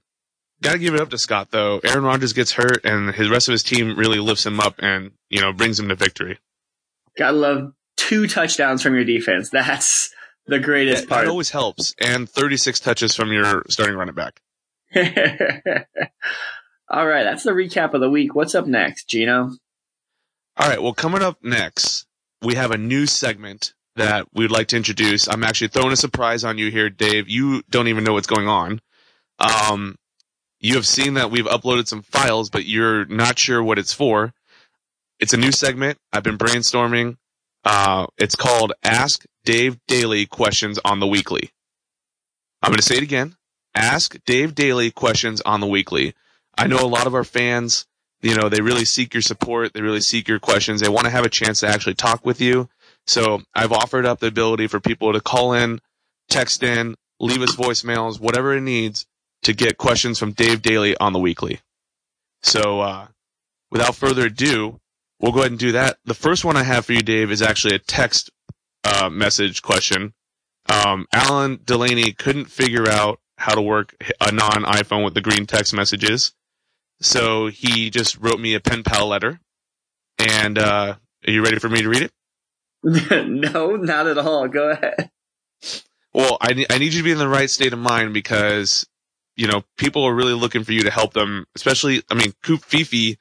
gotta 0.61 0.77
give 0.77 0.93
it 0.93 0.99
up 0.99 1.09
to 1.11 1.17
Scott 1.17 1.49
though. 1.51 1.79
Aaron 1.79 2.03
Rodgers 2.03 2.33
gets 2.33 2.51
hurt 2.51 2.83
and 2.83 3.15
his 3.15 3.29
rest 3.29 3.47
of 3.47 3.53
his 3.53 3.63
team 3.63 3.97
really 3.97 4.19
lifts 4.19 4.45
him 4.45 4.59
up 4.59 4.75
and, 4.79 5.11
you 5.29 5.39
know, 5.39 5.53
brings 5.53 5.79
him 5.79 5.87
to 5.87 5.95
victory. 5.95 6.39
Gotta 7.17 7.37
love 7.37 7.73
two 7.95 8.27
touchdowns 8.27 8.81
from 8.81 8.95
your 8.95 9.05
defense. 9.05 9.49
That's 9.49 10.13
the 10.45 10.59
greatest 10.59 11.03
that, 11.03 11.09
part. 11.09 11.25
That 11.25 11.31
always 11.31 11.51
helps. 11.51 11.95
And 11.99 12.29
36 12.29 12.81
touches 12.81 13.15
from 13.15 13.31
your 13.31 13.63
starting 13.69 13.95
running 13.95 14.15
back. 14.15 14.41
All 16.87 17.07
right, 17.07 17.23
that's 17.23 17.43
the 17.43 17.51
recap 17.51 17.93
of 17.93 18.01
the 18.01 18.09
week. 18.09 18.35
What's 18.35 18.53
up 18.53 18.67
next, 18.67 19.07
Gino? 19.09 19.51
All 20.57 20.69
right, 20.69 20.81
well, 20.81 20.93
coming 20.93 21.21
up 21.21 21.43
next, 21.43 22.05
we 22.41 22.55
have 22.55 22.71
a 22.71 22.77
new 22.77 23.05
segment 23.05 23.73
that 23.95 24.27
we'd 24.33 24.51
like 24.51 24.67
to 24.67 24.77
introduce. 24.77 25.27
I'm 25.27 25.43
actually 25.43 25.67
throwing 25.67 25.91
a 25.91 25.97
surprise 25.97 26.43
on 26.43 26.57
you 26.57 26.71
here, 26.71 26.89
Dave. 26.89 27.29
You 27.29 27.61
don't 27.69 27.87
even 27.87 28.03
know 28.03 28.13
what's 28.13 28.27
going 28.27 28.47
on. 28.47 28.81
Um, 29.39 29.97
you 30.59 30.75
have 30.75 30.87
seen 30.87 31.15
that 31.15 31.29
we've 31.31 31.45
uploaded 31.45 31.87
some 31.87 32.01
files, 32.01 32.49
but 32.49 32.65
you're 32.65 33.05
not 33.05 33.37
sure 33.37 33.61
what 33.61 33.79
it's 33.79 33.93
for. 33.93 34.33
It's 35.19 35.33
a 35.33 35.37
new 35.37 35.51
segment. 35.51 35.97
I've 36.13 36.23
been 36.23 36.37
brainstorming. 36.37 37.17
Uh, 37.63 38.07
it's 38.17 38.35
called 38.35 38.73
Ask 38.83 39.25
Dave 39.43 39.77
Daly 39.87 40.25
Questions 40.25 40.79
on 40.85 40.99
the 40.99 41.07
Weekly. 41.07 41.51
I'm 42.61 42.69
going 42.69 42.77
to 42.77 42.83
say 42.83 42.97
it 42.97 43.03
again. 43.03 43.35
Ask 43.73 44.17
Dave 44.25 44.55
Daly 44.55 44.91
Questions 44.91 45.41
on 45.41 45.59
the 45.59 45.67
Weekly. 45.67 46.13
I 46.57 46.67
know 46.67 46.79
a 46.79 46.87
lot 46.87 47.07
of 47.07 47.15
our 47.15 47.23
fans, 47.25 47.85
you 48.25 48.35
know, 48.35 48.49
they 48.49 48.61
really 48.61 48.85
seek 48.85 49.13
your 49.13 49.21
support. 49.21 49.73
They 49.73 49.81
really 49.81 50.01
seek 50.01 50.27
your 50.27 50.39
questions. 50.39 50.81
They 50.81 50.89
want 50.89 51.05
to 51.05 51.11
have 51.11 51.25
a 51.25 51.29
chance 51.29 51.59
to 51.59 51.67
actually 51.67 51.93
talk 51.93 52.25
with 52.25 52.41
you. 52.41 52.67
So 53.05 53.43
I've 53.53 53.71
offered 53.71 54.03
up 54.07 54.19
the 54.19 54.27
ability 54.27 54.65
for 54.65 54.79
people 54.79 55.13
to 55.13 55.21
call 55.21 55.53
in, 55.53 55.79
text 56.27 56.63
in, 56.63 56.95
leave 57.19 57.43
us 57.43 57.55
voicemails, 57.55 58.19
whatever 58.19 58.57
it 58.57 58.61
needs 58.61 59.05
to 59.43 59.53
get 59.53 59.77
questions 59.77 60.17
from 60.17 60.31
Dave 60.31 60.63
Daly 60.63 60.97
on 60.97 61.13
the 61.13 61.19
weekly. 61.19 61.59
So, 62.41 62.81
uh, 62.81 63.07
without 63.69 63.95
further 63.95 64.25
ado, 64.25 64.79
we'll 65.19 65.31
go 65.31 65.41
ahead 65.41 65.51
and 65.51 65.59
do 65.59 65.73
that. 65.73 65.97
The 66.05 66.15
first 66.15 66.43
one 66.43 66.57
I 66.57 66.63
have 66.63 66.85
for 66.87 66.93
you, 66.93 67.03
Dave, 67.03 67.29
is 67.29 67.43
actually 67.43 67.75
a 67.75 67.79
text, 67.79 68.31
uh, 68.83 69.09
message 69.11 69.61
question. 69.61 70.15
Um, 70.67 71.05
Alan 71.13 71.59
Delaney 71.63 72.11
couldn't 72.11 72.45
figure 72.45 72.89
out 72.89 73.19
how 73.37 73.53
to 73.53 73.61
work 73.61 73.95
a 74.19 74.31
non 74.31 74.63
iPhone 74.63 75.05
with 75.05 75.13
the 75.13 75.21
green 75.21 75.45
text 75.45 75.75
messages. 75.75 76.33
So 77.01 77.47
he 77.47 77.89
just 77.89 78.17
wrote 78.19 78.39
me 78.39 78.53
a 78.53 78.59
pen 78.59 78.83
pal 78.83 79.07
letter. 79.07 79.39
And 80.17 80.57
uh, 80.57 80.95
are 81.27 81.31
you 81.31 81.43
ready 81.43 81.59
for 81.59 81.69
me 81.69 81.81
to 81.81 81.89
read 81.89 82.03
it? 82.03 82.11
no, 83.27 83.75
not 83.75 84.07
at 84.07 84.17
all. 84.17 84.47
Go 84.47 84.69
ahead. 84.71 85.09
Well, 86.13 86.37
I, 86.39 86.53
ne- 86.53 86.67
I 86.69 86.77
need 86.77 86.93
you 86.93 86.99
to 86.99 87.03
be 87.03 87.11
in 87.11 87.17
the 87.17 87.27
right 87.27 87.49
state 87.49 87.73
of 87.73 87.79
mind 87.79 88.13
because, 88.13 88.87
you 89.35 89.47
know, 89.47 89.63
people 89.77 90.03
are 90.03 90.13
really 90.15 90.33
looking 90.33 90.63
for 90.63 90.71
you 90.71 90.81
to 90.81 90.91
help 90.91 91.13
them, 91.13 91.45
especially, 91.55 92.03
I 92.09 92.13
mean, 92.13 92.33
Covfefe 92.43 93.17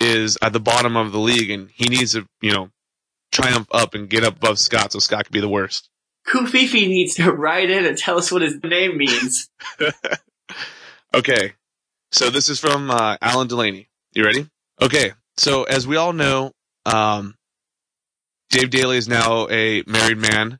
is 0.00 0.36
at 0.42 0.52
the 0.52 0.60
bottom 0.60 0.96
of 0.96 1.12
the 1.12 1.20
league 1.20 1.50
and 1.50 1.70
he 1.70 1.88
needs 1.88 2.12
to, 2.14 2.26
you 2.40 2.52
know, 2.52 2.70
triumph 3.30 3.68
up 3.70 3.94
and 3.94 4.10
get 4.10 4.24
up 4.24 4.36
above 4.36 4.58
Scott 4.58 4.92
so 4.92 4.98
Scott 4.98 5.26
could 5.26 5.32
be 5.32 5.40
the 5.40 5.48
worst. 5.48 5.88
Covfefe 6.26 6.88
needs 6.88 7.14
to 7.14 7.30
write 7.30 7.70
in 7.70 7.84
and 7.84 7.96
tell 7.96 8.18
us 8.18 8.32
what 8.32 8.42
his 8.42 8.58
name 8.62 8.96
means. 8.96 9.48
Okay. 11.14 11.52
So 12.12 12.28
this 12.28 12.50
is 12.50 12.60
from 12.60 12.90
uh, 12.90 13.16
Alan 13.22 13.48
Delaney. 13.48 13.88
You 14.12 14.24
ready? 14.24 14.46
Okay. 14.80 15.12
So 15.38 15.64
as 15.64 15.86
we 15.86 15.96
all 15.96 16.12
know, 16.12 16.52
um, 16.84 17.36
Dave 18.50 18.68
Daly 18.68 18.98
is 18.98 19.08
now 19.08 19.48
a 19.48 19.82
married 19.86 20.18
man. 20.18 20.58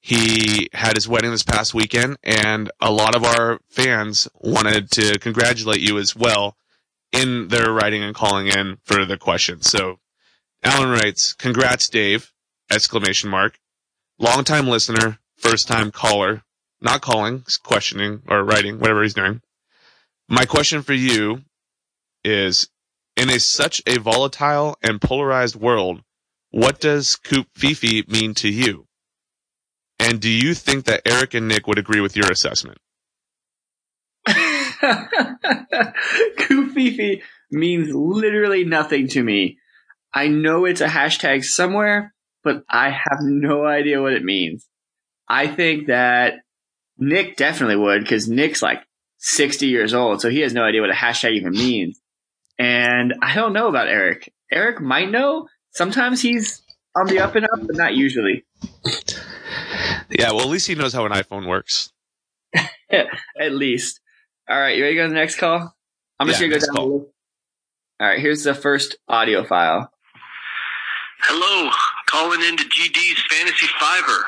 He 0.00 0.68
had 0.74 0.94
his 0.94 1.08
wedding 1.08 1.30
this 1.30 1.42
past 1.42 1.72
weekend, 1.72 2.18
and 2.22 2.70
a 2.78 2.92
lot 2.92 3.16
of 3.16 3.24
our 3.24 3.58
fans 3.70 4.28
wanted 4.34 4.90
to 4.92 5.18
congratulate 5.18 5.80
you 5.80 5.98
as 5.98 6.14
well 6.14 6.56
in 7.10 7.48
their 7.48 7.72
writing 7.72 8.02
and 8.02 8.14
calling 8.14 8.48
in 8.48 8.76
for 8.84 9.06
the 9.06 9.16
questions. 9.16 9.68
So 9.70 9.98
Alan 10.62 10.90
writes, 10.90 11.32
"Congrats, 11.32 11.88
Dave!" 11.88 12.32
Exclamation 12.70 13.30
mark. 13.30 13.58
Longtime 14.18 14.68
listener, 14.68 15.18
first 15.36 15.66
time 15.66 15.90
caller, 15.90 16.42
not 16.80 17.00
calling, 17.00 17.44
questioning 17.62 18.22
or 18.28 18.44
writing, 18.44 18.78
whatever 18.78 19.02
he's 19.02 19.14
doing. 19.14 19.40
My 20.28 20.44
question 20.44 20.82
for 20.82 20.92
you 20.92 21.42
is, 22.24 22.68
in 23.16 23.30
a 23.30 23.38
such 23.38 23.80
a 23.86 23.98
volatile 23.98 24.76
and 24.82 25.00
polarized 25.00 25.54
world, 25.56 26.02
what 26.50 26.80
does 26.80 27.16
Covfefe 27.16 28.08
mean 28.08 28.34
to 28.34 28.48
you? 28.48 28.86
And 29.98 30.20
do 30.20 30.28
you 30.28 30.54
think 30.54 30.84
that 30.86 31.02
Eric 31.06 31.34
and 31.34 31.48
Nick 31.48 31.66
would 31.66 31.78
agree 31.78 32.00
with 32.00 32.16
your 32.16 32.30
assessment? 32.30 32.78
Covfefe 36.38 37.22
means 37.50 37.94
literally 37.94 38.64
nothing 38.64 39.08
to 39.08 39.22
me. 39.22 39.58
I 40.12 40.28
know 40.28 40.64
it's 40.64 40.80
a 40.80 40.88
hashtag 40.88 41.44
somewhere, 41.44 42.14
but 42.42 42.64
I 42.68 42.90
have 42.90 43.20
no 43.20 43.64
idea 43.64 44.02
what 44.02 44.12
it 44.14 44.24
means. 44.24 44.66
I 45.28 45.46
think 45.46 45.86
that 45.86 46.34
Nick 46.98 47.36
definitely 47.36 47.76
would 47.76 48.02
because 48.02 48.28
Nick's 48.28 48.62
like 48.62 48.82
60 49.26 49.66
years 49.66 49.92
old, 49.92 50.20
so 50.20 50.28
he 50.30 50.40
has 50.40 50.54
no 50.54 50.62
idea 50.62 50.80
what 50.80 50.90
a 50.90 50.94
hashtag 50.94 51.32
even 51.32 51.52
means. 51.52 52.00
And 52.58 53.14
I 53.22 53.34
don't 53.34 53.52
know 53.52 53.66
about 53.68 53.88
Eric. 53.88 54.32
Eric 54.52 54.80
might 54.80 55.10
know. 55.10 55.48
Sometimes 55.72 56.22
he's 56.22 56.62
on 56.96 57.06
the 57.08 57.18
up 57.18 57.34
and 57.34 57.44
up, 57.44 57.66
but 57.66 57.76
not 57.76 57.94
usually. 57.94 58.44
Yeah, 60.08 60.30
well, 60.30 60.42
at 60.42 60.46
least 60.48 60.68
he 60.68 60.76
knows 60.76 60.92
how 60.92 61.04
an 61.06 61.12
iPhone 61.12 61.46
works. 61.48 61.90
At 62.90 63.52
least. 63.52 64.00
All 64.48 64.56
right, 64.58 64.76
you 64.76 64.82
ready 64.84 64.94
to 64.94 65.00
go 65.00 65.06
to 65.06 65.08
the 65.08 65.14
next 65.16 65.38
call? 65.38 65.74
I'm 66.20 66.28
just 66.28 66.40
Yeah, 66.40 66.46
gonna 66.46 66.50
go 66.50 66.54
next 66.56 66.66
down 66.68 66.74
the 66.74 66.80
call. 66.80 66.98
list. 67.00 67.10
All 68.00 68.06
right, 68.06 68.20
here's 68.20 68.44
the 68.44 68.54
first 68.54 68.96
audio 69.08 69.44
file. 69.44 69.90
Hello, 71.22 71.70
calling 72.06 72.42
into 72.42 72.62
GD's 72.64 73.22
Fantasy 73.28 73.66
Fiver. 73.80 74.24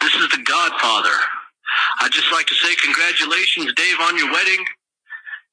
This 0.00 0.14
is 0.14 0.28
the 0.28 0.42
Godfather. 0.44 1.16
I'd 2.00 2.12
just 2.12 2.32
like 2.32 2.46
to 2.46 2.54
say 2.54 2.74
congratulations, 2.82 3.72
Dave, 3.74 3.96
on 4.00 4.16
your 4.16 4.30
wedding. 4.32 4.64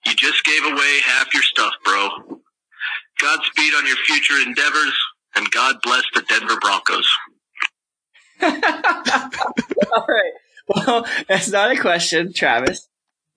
You 0.05 0.13
just 0.15 0.43
gave 0.45 0.63
away 0.63 0.99
half 1.05 1.33
your 1.33 1.43
stuff, 1.43 1.73
bro. 1.83 2.09
Godspeed 3.19 3.73
on 3.73 3.87
your 3.87 3.95
future 3.97 4.35
endeavors, 4.45 4.93
and 5.35 5.49
God 5.51 5.77
bless 5.83 6.03
the 6.13 6.21
Denver 6.27 6.59
Broncos. 6.59 7.07
All 8.41 10.05
right. 10.07 10.33
Well, 10.67 11.05
that's 11.27 11.49
not 11.49 11.71
a 11.71 11.79
question, 11.79 12.33
Travis, 12.33 12.87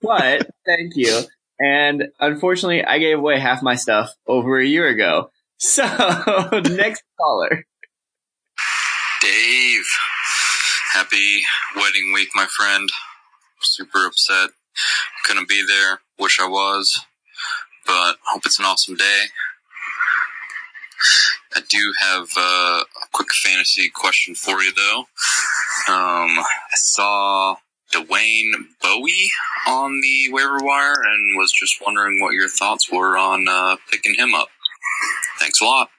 but 0.01 0.49
thank 0.65 0.95
you. 0.95 1.21
And 1.59 2.05
unfortunately, 2.19 2.83
I 2.83 2.99
gave 2.99 3.17
away 3.17 3.39
half 3.39 3.61
my 3.61 3.75
stuff 3.75 4.13
over 4.25 4.59
a 4.59 4.65
year 4.65 4.87
ago. 4.87 5.31
So, 5.57 5.83
next 6.69 7.03
caller. 7.19 7.65
Dave, 9.29 9.85
happy 10.93 11.41
wedding 11.75 12.11
week, 12.15 12.29
my 12.33 12.47
friend. 12.47 12.89
Super 13.61 14.07
upset. 14.07 14.49
Couldn't 15.23 15.47
be 15.47 15.63
there. 15.67 15.99
Wish 16.17 16.39
I 16.39 16.47
was. 16.47 16.99
But 17.85 18.15
hope 18.25 18.41
it's 18.47 18.57
an 18.57 18.65
awesome 18.65 18.95
day. 18.95 19.25
I 21.55 21.61
do 21.69 21.93
have 22.01 22.27
uh, 22.35 22.81
a 22.81 23.07
quick 23.13 23.27
fantasy 23.31 23.91
question 23.93 24.33
for 24.33 24.63
you, 24.63 24.73
though. 24.73 24.99
Um, 25.93 26.39
I 26.39 26.75
saw 26.75 27.57
Dwayne 27.93 28.51
Bowie 28.81 29.29
on 29.67 30.01
the 30.01 30.33
waiver 30.33 30.57
wire 30.59 31.03
and 31.03 31.37
was 31.37 31.51
just 31.51 31.79
wondering 31.85 32.19
what 32.19 32.33
your 32.33 32.49
thoughts 32.49 32.91
were 32.91 33.15
on 33.15 33.47
uh, 33.47 33.75
picking 33.91 34.15
him 34.15 34.33
up. 34.33 34.47
Thanks 35.39 35.61
a 35.61 35.65
lot. 35.65 35.89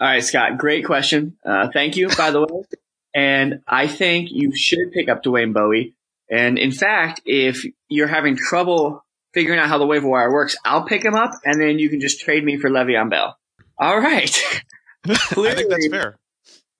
All 0.00 0.08
right, 0.08 0.24
Scott, 0.24 0.58
great 0.58 0.84
question. 0.84 1.36
Uh, 1.44 1.68
thank 1.72 1.96
you, 1.96 2.08
by 2.08 2.30
the 2.30 2.40
way. 2.40 2.48
And 3.16 3.60
I 3.68 3.86
think 3.86 4.32
you 4.32 4.56
should 4.56 4.90
pick 4.90 5.08
up 5.08 5.22
Dwayne 5.22 5.54
Bowie. 5.54 5.94
And 6.28 6.58
in 6.58 6.72
fact, 6.72 7.20
if 7.24 7.64
you're 7.88 8.08
having 8.08 8.36
trouble 8.36 9.04
figuring 9.32 9.60
out 9.60 9.68
how 9.68 9.78
the 9.78 9.86
waiver 9.86 10.08
wire 10.08 10.32
works, 10.32 10.56
I'll 10.64 10.84
pick 10.84 11.04
him 11.04 11.14
up 11.14 11.30
and 11.44 11.62
then 11.62 11.78
you 11.78 11.88
can 11.88 12.00
just 12.00 12.18
trade 12.18 12.44
me 12.44 12.56
for 12.56 12.68
Le'Veon 12.68 13.10
Bell. 13.10 13.38
All 13.78 14.00
right. 14.00 14.36
I 15.04 15.14
think 15.14 15.70
that's 15.70 15.86
fair. 15.86 16.18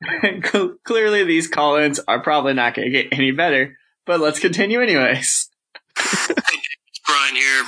Clearly, 0.85 1.25
these 1.25 1.49
call-ins 1.49 2.01
are 2.01 2.21
probably 2.21 2.55
not 2.55 2.75
going 2.75 2.91
to 2.91 3.03
get 3.03 3.13
any 3.13 3.31
better, 3.31 3.77
but 4.07 4.21
let's 4.21 4.41
continue 4.41 4.81
anyways. 4.81 5.51
Brian 5.97 7.37
here, 7.37 7.65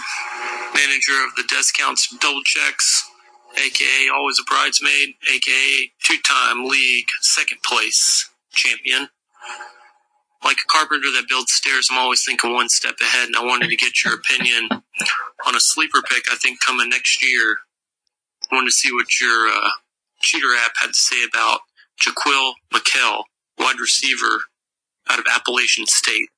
manager 0.74 1.24
of 1.24 1.36
the 1.36 1.44
Discounts 1.48 2.14
Double 2.18 2.42
Checks, 2.44 3.08
aka 3.56 4.08
always 4.14 4.36
a 4.40 4.44
bridesmaid, 4.50 5.14
aka 5.32 5.90
two-time 6.04 6.64
league 6.64 7.06
second 7.22 7.58
place 7.64 8.28
champion. 8.52 9.08
Like 10.44 10.56
a 10.56 10.72
carpenter 10.72 11.10
that 11.12 11.26
builds 11.28 11.52
stairs, 11.52 11.88
I'm 11.90 11.98
always 11.98 12.24
thinking 12.24 12.52
one 12.52 12.68
step 12.68 12.96
ahead, 13.00 13.26
and 13.26 13.36
I 13.36 13.44
wanted 13.44 13.68
to 13.70 13.76
get 13.76 14.04
your 14.04 14.14
opinion 14.14 14.68
on 15.46 15.56
a 15.56 15.60
sleeper 15.60 16.02
pick. 16.08 16.24
I 16.30 16.36
think 16.36 16.60
coming 16.60 16.88
next 16.88 17.22
year. 17.26 17.56
I 18.50 18.54
wanted 18.54 18.68
to 18.68 18.74
see 18.74 18.92
what 18.92 19.20
your 19.20 19.48
uh, 19.48 19.70
cheater 20.20 20.54
app 20.64 20.72
had 20.80 20.88
to 20.88 20.94
say 20.94 21.16
about 21.28 21.60
Jaquil 22.00 22.52
McKell, 22.72 23.24
wide 23.58 23.80
receiver 23.80 24.44
out 25.08 25.18
of 25.18 25.24
Appalachian 25.34 25.86
State. 25.86 26.28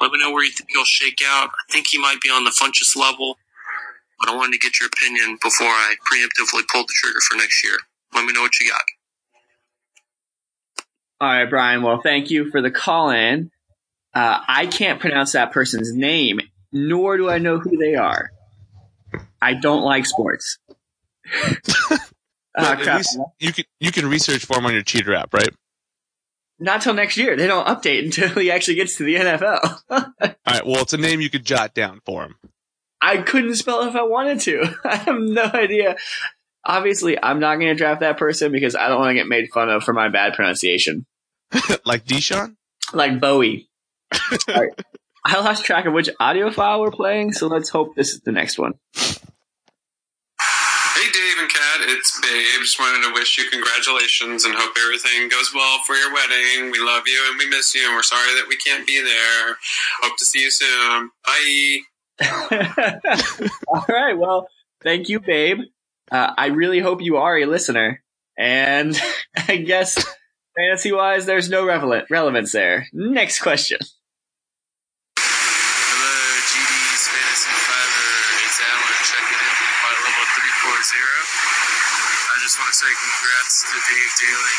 Let 0.00 0.10
me 0.10 0.18
know 0.18 0.32
where 0.32 0.44
you 0.44 0.50
think 0.50 0.70
he'll 0.72 0.84
shake 0.84 1.20
out. 1.24 1.50
I 1.50 1.72
think 1.72 1.86
he 1.86 1.98
might 1.98 2.20
be 2.20 2.30
on 2.30 2.44
the 2.44 2.50
Funchess 2.50 2.96
level, 2.96 3.36
but 4.20 4.28
I 4.28 4.36
wanted 4.36 4.52
to 4.52 4.58
get 4.58 4.78
your 4.80 4.88
opinion 4.92 5.38
before 5.42 5.66
I 5.66 5.94
preemptively 6.12 6.62
pulled 6.70 6.88
the 6.88 6.94
trigger 6.94 7.18
for 7.28 7.36
next 7.36 7.64
year. 7.64 7.76
Let 8.14 8.24
me 8.26 8.32
know 8.32 8.42
what 8.42 8.52
you 8.60 8.70
got. 8.70 8.82
All 11.20 11.28
right, 11.28 11.48
Brian. 11.48 11.82
Well, 11.82 12.00
thank 12.02 12.30
you 12.30 12.50
for 12.50 12.62
the 12.62 12.70
call-in. 12.70 13.50
Uh, 14.14 14.40
I 14.46 14.66
can't 14.66 15.00
pronounce 15.00 15.32
that 15.32 15.52
person's 15.52 15.94
name, 15.94 16.40
nor 16.72 17.16
do 17.16 17.28
I 17.28 17.38
know 17.38 17.58
who 17.58 17.76
they 17.76 17.94
are. 17.94 18.30
I 19.40 19.54
don't 19.54 19.82
like 19.82 20.06
sports. 20.06 20.58
But 22.54 22.80
crap. 22.80 23.04
you 23.38 23.52
can 23.52 23.64
you 23.78 23.92
can 23.92 24.08
research 24.08 24.44
for 24.44 24.58
him 24.58 24.66
on 24.66 24.72
your 24.72 24.82
cheater 24.82 25.14
app, 25.14 25.32
right? 25.32 25.48
Not 26.58 26.82
till 26.82 26.94
next 26.94 27.16
year. 27.16 27.36
They 27.36 27.46
don't 27.46 27.66
update 27.66 28.04
until 28.04 28.30
he 28.30 28.50
actually 28.50 28.74
gets 28.74 28.96
to 28.96 29.04
the 29.04 29.16
NFL. 29.16 29.80
All 29.90 30.34
right. 30.46 30.66
Well, 30.66 30.82
it's 30.82 30.92
a 30.92 30.98
name 30.98 31.20
you 31.20 31.30
could 31.30 31.44
jot 31.44 31.74
down 31.74 32.00
for 32.04 32.24
him. 32.24 32.34
I 33.02 33.18
couldn't 33.18 33.54
spell 33.56 33.82
it 33.82 33.88
if 33.88 33.96
I 33.96 34.02
wanted 34.02 34.40
to. 34.40 34.74
I 34.84 34.96
have 34.96 35.18
no 35.18 35.44
idea. 35.44 35.96
Obviously, 36.64 37.22
I'm 37.22 37.40
not 37.40 37.56
going 37.56 37.68
to 37.68 37.74
draft 37.74 38.00
that 38.00 38.18
person 38.18 38.52
because 38.52 38.76
I 38.76 38.88
don't 38.88 38.98
want 38.98 39.10
to 39.10 39.14
get 39.14 39.26
made 39.26 39.50
fun 39.52 39.70
of 39.70 39.82
for 39.82 39.94
my 39.94 40.08
bad 40.08 40.34
pronunciation. 40.34 41.06
like 41.84 42.04
Deshaun. 42.04 42.56
Like 42.92 43.20
Bowie. 43.20 43.70
All 44.48 44.54
right. 44.54 44.70
I 45.24 45.40
lost 45.40 45.64
track 45.64 45.86
of 45.86 45.92
which 45.92 46.10
audio 46.18 46.50
file 46.50 46.80
we're 46.80 46.90
playing, 46.90 47.32
so 47.32 47.46
let's 47.46 47.68
hope 47.68 47.94
this 47.94 48.12
is 48.12 48.20
the 48.20 48.32
next 48.32 48.58
one. 48.58 48.72
Hey, 50.94 51.10
Dave 51.12 51.38
and 51.40 51.50
Kat, 51.50 51.80
it's 51.82 52.20
Babe. 52.20 52.60
Just 52.60 52.78
wanted 52.78 53.06
to 53.06 53.12
wish 53.14 53.38
you 53.38 53.44
congratulations 53.50 54.44
and 54.44 54.54
hope 54.54 54.74
everything 54.82 55.28
goes 55.28 55.52
well 55.54 55.78
for 55.86 55.94
your 55.94 56.12
wedding. 56.12 56.70
We 56.70 56.80
love 56.80 57.04
you 57.06 57.22
and 57.30 57.38
we 57.38 57.48
miss 57.48 57.74
you, 57.74 57.86
and 57.86 57.94
we're 57.94 58.02
sorry 58.02 58.34
that 58.34 58.46
we 58.48 58.56
can't 58.56 58.86
be 58.86 59.02
there. 59.02 59.56
Hope 60.02 60.16
to 60.18 60.24
see 60.24 60.42
you 60.42 60.50
soon. 60.50 61.10
Bye. 61.24 61.80
All 63.68 63.84
right. 63.88 64.16
Well, 64.18 64.48
thank 64.82 65.08
you, 65.08 65.20
babe. 65.20 65.58
Uh, 66.10 66.32
I 66.36 66.46
really 66.46 66.80
hope 66.80 67.02
you 67.02 67.16
are 67.16 67.36
a 67.38 67.46
listener. 67.46 68.02
And 68.36 68.98
I 69.48 69.56
guess 69.56 69.94
fantasy 70.56 70.92
wise, 70.92 71.26
there's 71.26 71.48
no 71.48 71.64
relevant 71.64 72.10
relevance 72.10 72.52
there. 72.52 72.86
Next 72.92 73.40
question. 73.40 73.78
Hello, 75.16 76.16
GD's 76.50 77.04
Fantasy 77.08 77.52
Fiver. 77.52 78.08
It's 78.44 78.60
Alan 78.60 79.00
checking 79.04 79.40
in 79.40 79.54
from 79.60 79.96
Level 80.00 80.26
340. 80.40 81.40
I 82.30 82.36
just 82.42 82.56
want 82.58 82.72
to 82.72 82.76
say 82.80 82.90
congrats 82.90 83.56
to 83.68 83.76
Dave 83.76 84.12
Daly 84.18 84.56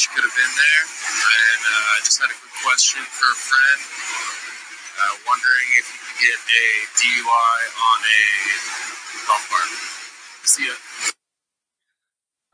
You 0.00 0.08
could 0.14 0.24
have 0.24 0.32
been 0.32 0.54
there. 0.56 0.82
And 0.88 1.60
uh, 1.60 1.92
I 1.92 1.98
just 2.04 2.16
had 2.16 2.30
a 2.30 2.38
quick 2.40 2.56
question 2.64 3.02
for 3.04 3.28
a 3.28 3.36
friend. 3.36 3.80
Uh, 4.96 5.14
wondering 5.28 5.68
if 5.76 5.92
you 5.92 6.00
could 6.00 6.20
get 6.24 6.38
a 6.40 6.68
DUI 6.96 7.58
on 7.76 8.00
a 8.08 8.20
golf 9.28 9.44
cart. 9.50 9.68
See 10.48 10.66
ya. 10.66 10.74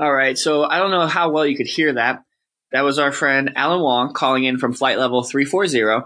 All 0.00 0.12
right, 0.12 0.36
so 0.36 0.64
I 0.64 0.80
don't 0.80 0.90
know 0.90 1.06
how 1.06 1.30
well 1.30 1.46
you 1.46 1.56
could 1.56 1.68
hear 1.68 1.92
that. 1.92 2.24
That 2.72 2.82
was 2.82 2.98
our 2.98 3.12
friend 3.12 3.52
Alan 3.54 3.80
Wong 3.80 4.12
calling 4.12 4.42
in 4.42 4.58
from 4.58 4.72
flight 4.72 4.98
level 4.98 5.22
340. 5.22 6.04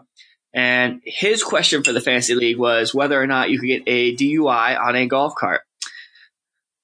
And 0.52 1.00
his 1.06 1.42
question 1.42 1.82
for 1.82 1.92
the 1.92 2.02
Fantasy 2.02 2.34
League 2.34 2.58
was 2.58 2.94
whether 2.94 3.20
or 3.20 3.26
not 3.26 3.48
you 3.48 3.58
could 3.58 3.66
get 3.66 3.82
a 3.86 4.14
DUI 4.14 4.78
on 4.78 4.94
a 4.94 5.06
golf 5.06 5.34
cart. 5.36 5.62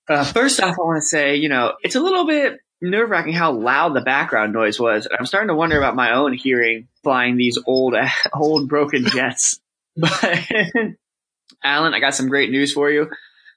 Uh, 0.08 0.24
first 0.24 0.60
off, 0.60 0.78
I 0.78 0.82
want 0.82 1.02
to 1.02 1.06
say, 1.06 1.36
you 1.36 1.50
know, 1.50 1.74
it's 1.82 1.96
a 1.96 2.00
little 2.00 2.26
bit 2.26 2.58
nerve 2.80 3.10
wracking 3.10 3.32
how 3.32 3.52
loud 3.52 3.94
the 3.94 4.00
background 4.00 4.52
noise 4.52 4.78
was. 4.78 5.08
I'm 5.18 5.26
starting 5.26 5.48
to 5.48 5.54
wonder 5.54 5.78
about 5.78 5.96
my 5.96 6.14
own 6.14 6.32
hearing 6.32 6.88
flying 7.02 7.36
these 7.36 7.58
old, 7.66 7.94
old 8.32 8.68
broken 8.68 9.04
jets. 9.06 9.60
But 9.98 10.12
Alan, 11.64 11.94
I 11.94 12.00
got 12.00 12.14
some 12.14 12.28
great 12.28 12.50
news 12.50 12.70
for 12.70 12.90
you. 12.90 13.10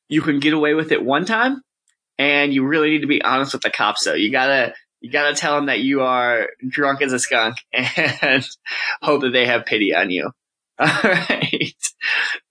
You 0.08 0.22
can 0.22 0.40
get 0.40 0.54
away 0.54 0.74
with 0.74 0.94
it 0.94 1.04
one 1.04 1.26
time, 1.26 1.62
and 2.18 2.54
you 2.54 2.66
really 2.66 2.92
need 2.92 3.02
to 3.02 3.08
be 3.08 3.22
honest 3.22 3.52
with 3.52 3.62
the 3.62 3.70
cops. 3.70 4.06
Though 4.06 4.14
you 4.14 4.32
gotta, 4.32 4.74
you 5.02 5.12
gotta 5.12 5.36
tell 5.36 5.56
them 5.56 5.66
that 5.66 5.80
you 5.80 6.00
are 6.00 6.48
drunk 6.66 7.02
as 7.02 7.12
a 7.12 7.20
skunk 7.20 7.58
and 7.74 8.48
hope 9.02 9.24
that 9.24 9.32
they 9.32 9.48
have 9.48 9.66
pity 9.66 9.94
on 9.94 10.12
you. 10.12 10.32
All 10.80 10.88
right. 11.04 11.76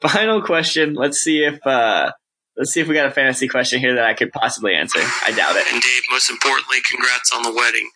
Final 0.03 0.43
question. 0.43 0.93
Let's 0.93 1.19
see 1.19 1.43
if 1.45 1.67
uh, 1.67 2.13
let's 2.59 2.73
see 2.73 2.81
if 2.81 2.89
we 2.89 2.95
got 2.95 3.07
a 3.07 3.11
fantasy 3.11 3.49
question 3.49 3.81
here 3.81 3.95
that 3.95 4.05
I 4.05 4.15
could 4.15 4.33
possibly 4.33 4.75
answer. 4.75 5.01
I 5.01 5.33
doubt 5.35 5.57
it. 5.57 5.73
And 5.73 5.81
Dave, 5.81 6.03
most 6.11 6.29
importantly, 6.31 6.79
congrats 6.91 7.33
on 7.33 7.43
the 7.43 7.53
wedding. 7.53 7.89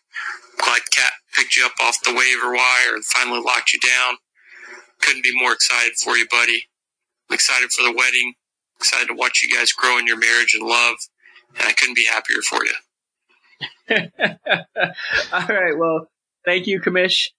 Glad 0.58 0.82
Cat 0.92 1.12
picked 1.36 1.56
you 1.56 1.66
up 1.66 1.72
off 1.82 1.98
the 2.04 2.14
waiver 2.14 2.54
wire 2.54 2.94
and 2.94 3.04
finally 3.04 3.40
locked 3.40 3.72
you 3.72 3.80
down. 3.80 4.14
Couldn't 5.00 5.24
be 5.24 5.34
more 5.34 5.52
excited 5.52 5.94
for 6.02 6.16
you, 6.16 6.26
buddy. 6.30 6.68
I'm 7.28 7.34
excited 7.34 7.72
for 7.72 7.82
the 7.82 7.92
wedding. 7.92 8.34
Excited 8.78 9.08
to 9.08 9.14
watch 9.14 9.42
you 9.42 9.54
guys 9.54 9.72
grow 9.72 9.98
in 9.98 10.06
your 10.06 10.18
marriage 10.18 10.54
and 10.58 10.66
love. 10.66 10.96
And 11.58 11.68
I 11.68 11.72
couldn't 11.72 11.96
be 11.96 12.06
happier 12.06 12.40
for 12.42 12.64
you. 12.64 12.72
All 15.32 15.46
right. 15.48 15.76
Well, 15.76 16.08
thank 16.44 16.66
you, 16.66 16.80
Kamish. 16.80 17.30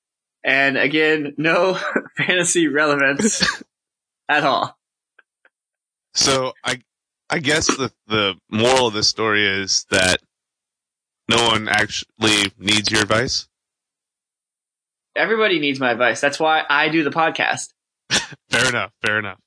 And 0.44 0.78
again, 0.78 1.34
no 1.38 1.80
fantasy 2.18 2.68
relevance 2.68 3.64
at 4.30 4.44
all. 4.44 4.78
So 6.14 6.54
I, 6.64 6.82
I 7.34 7.40
guess 7.40 7.66
the 7.66 7.92
the 8.06 8.36
moral 8.52 8.86
of 8.86 8.94
this 8.94 9.10
story 9.10 9.44
is 9.48 9.88
that 9.90 10.20
no 11.28 11.48
one 11.48 11.68
actually 11.68 12.54
needs 12.60 12.92
your 12.92 13.02
advice. 13.02 13.48
Everybody 15.16 15.58
needs 15.58 15.80
my 15.80 15.90
advice. 15.90 16.22
That's 16.22 16.40
why 16.40 16.62
I 16.70 16.90
do 16.90 17.04
the 17.04 17.10
podcast. 17.10 17.70
Fair 18.52 18.70
enough. 18.70 18.92
Fair 19.04 19.18
enough. 19.18 19.40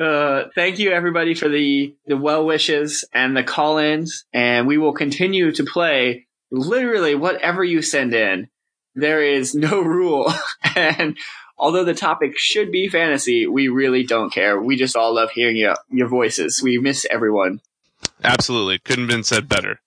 uh, 0.00 0.48
thank 0.56 0.80
you 0.80 0.90
everybody 0.90 1.34
for 1.34 1.48
the, 1.48 1.94
the 2.06 2.16
well 2.16 2.44
wishes 2.44 3.04
and 3.14 3.36
the 3.36 3.44
call 3.44 3.78
ins. 3.78 4.24
And 4.32 4.66
we 4.66 4.76
will 4.76 4.94
continue 4.94 5.52
to 5.52 5.62
play 5.62 6.26
literally 6.50 7.14
whatever 7.14 7.62
you 7.62 7.80
send 7.80 8.12
in. 8.12 8.48
There 8.94 9.22
is 9.22 9.54
no 9.54 9.80
rule. 9.80 10.32
and 10.76 11.16
although 11.58 11.84
the 11.84 11.94
topic 11.94 12.36
should 12.36 12.70
be 12.70 12.88
fantasy, 12.88 13.46
we 13.46 13.68
really 13.68 14.04
don't 14.04 14.32
care. 14.32 14.60
We 14.60 14.76
just 14.76 14.96
all 14.96 15.14
love 15.14 15.30
hearing 15.30 15.56
your, 15.56 15.76
your 15.90 16.08
voices. 16.08 16.60
We 16.62 16.78
miss 16.78 17.06
everyone. 17.10 17.60
Absolutely. 18.24 18.78
Couldn't 18.78 19.04
have 19.04 19.16
been 19.16 19.24
said 19.24 19.48
better. 19.48 19.80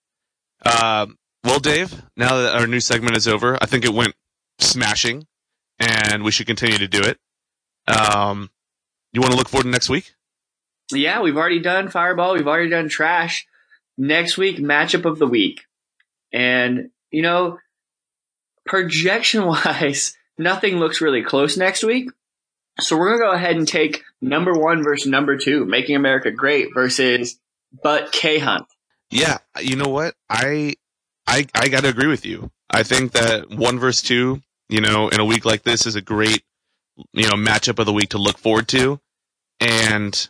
Um, 0.66 1.18
well, 1.44 1.60
Dave, 1.60 2.04
now 2.16 2.38
that 2.38 2.56
our 2.56 2.68
new 2.68 2.80
segment 2.80 3.18
is 3.18 3.28
over, 3.28 3.58
I 3.62 3.66
think 3.66 3.84
it 3.84 3.94
went 3.94 4.16
smashing 4.60 5.28
and 5.80 6.24
we 6.24 6.32
should 6.32 6.48
continue 6.48 6.78
to 6.78 6.88
do 6.88 7.02
it. 7.02 7.20
Um, 7.88 8.50
you 9.12 9.22
want 9.22 9.32
to 9.32 9.38
look 9.38 9.50
forward 9.50 9.66
to 9.66 9.70
next 9.70 9.90
week? 9.90 10.14
Yeah, 10.92 11.22
we've 11.22 11.38
already 11.38 11.60
done 11.60 11.90
Fireball. 11.90 12.34
We've 12.34 12.48
already 12.48 12.70
done 12.70 12.90
Trash. 12.90 13.48
Next 13.98 14.38
week, 14.38 14.58
matchup 14.58 15.06
of 15.06 15.20
the 15.20 15.28
week. 15.28 15.66
And, 16.32 16.90
you 17.12 17.22
know, 17.22 17.60
projection 18.66 19.46
wise, 19.46 20.18
nothing 20.38 20.78
looks 20.78 21.02
really 21.02 21.24
close 21.24 21.58
next 21.58 21.84
week. 21.84 22.10
So 22.80 22.98
we're 22.98 23.10
going 23.10 23.20
to 23.20 23.26
go 23.26 23.32
ahead 23.32 23.56
and 23.56 23.68
take 23.68 24.04
number 24.22 24.54
one 24.54 24.84
versus 24.84 25.08
number 25.08 25.38
two, 25.38 25.66
Making 25.66 25.96
America 25.96 26.32
Great 26.32 26.70
versus 26.74 27.40
But 27.84 28.12
K 28.12 28.40
Hunt. 28.40 28.66
Yeah, 29.12 29.38
you 29.62 29.76
know 29.76 29.90
what? 29.90 30.16
I 30.28 30.74
I 31.28 31.46
I 31.54 31.68
got 31.70 31.84
to 31.84 31.90
agree 31.90 32.08
with 32.08 32.26
you. 32.26 32.50
I 32.70 32.82
think 32.82 33.12
that 33.12 33.52
one 33.52 33.78
versus 33.78 34.02
two, 34.02 34.42
you 34.70 34.82
know, 34.82 35.10
in 35.10 35.20
a 35.20 35.26
week 35.26 35.46
like 35.46 35.62
this 35.62 35.86
is 35.86 35.96
a 35.96 36.02
great 36.02 36.44
you 37.14 37.28
know 37.28 37.36
matchup 37.36 37.78
of 37.78 37.86
the 37.86 37.94
week 37.94 38.10
to 38.10 38.18
look 38.18 38.40
forward 38.40 38.68
to, 38.70 39.00
and 39.60 40.30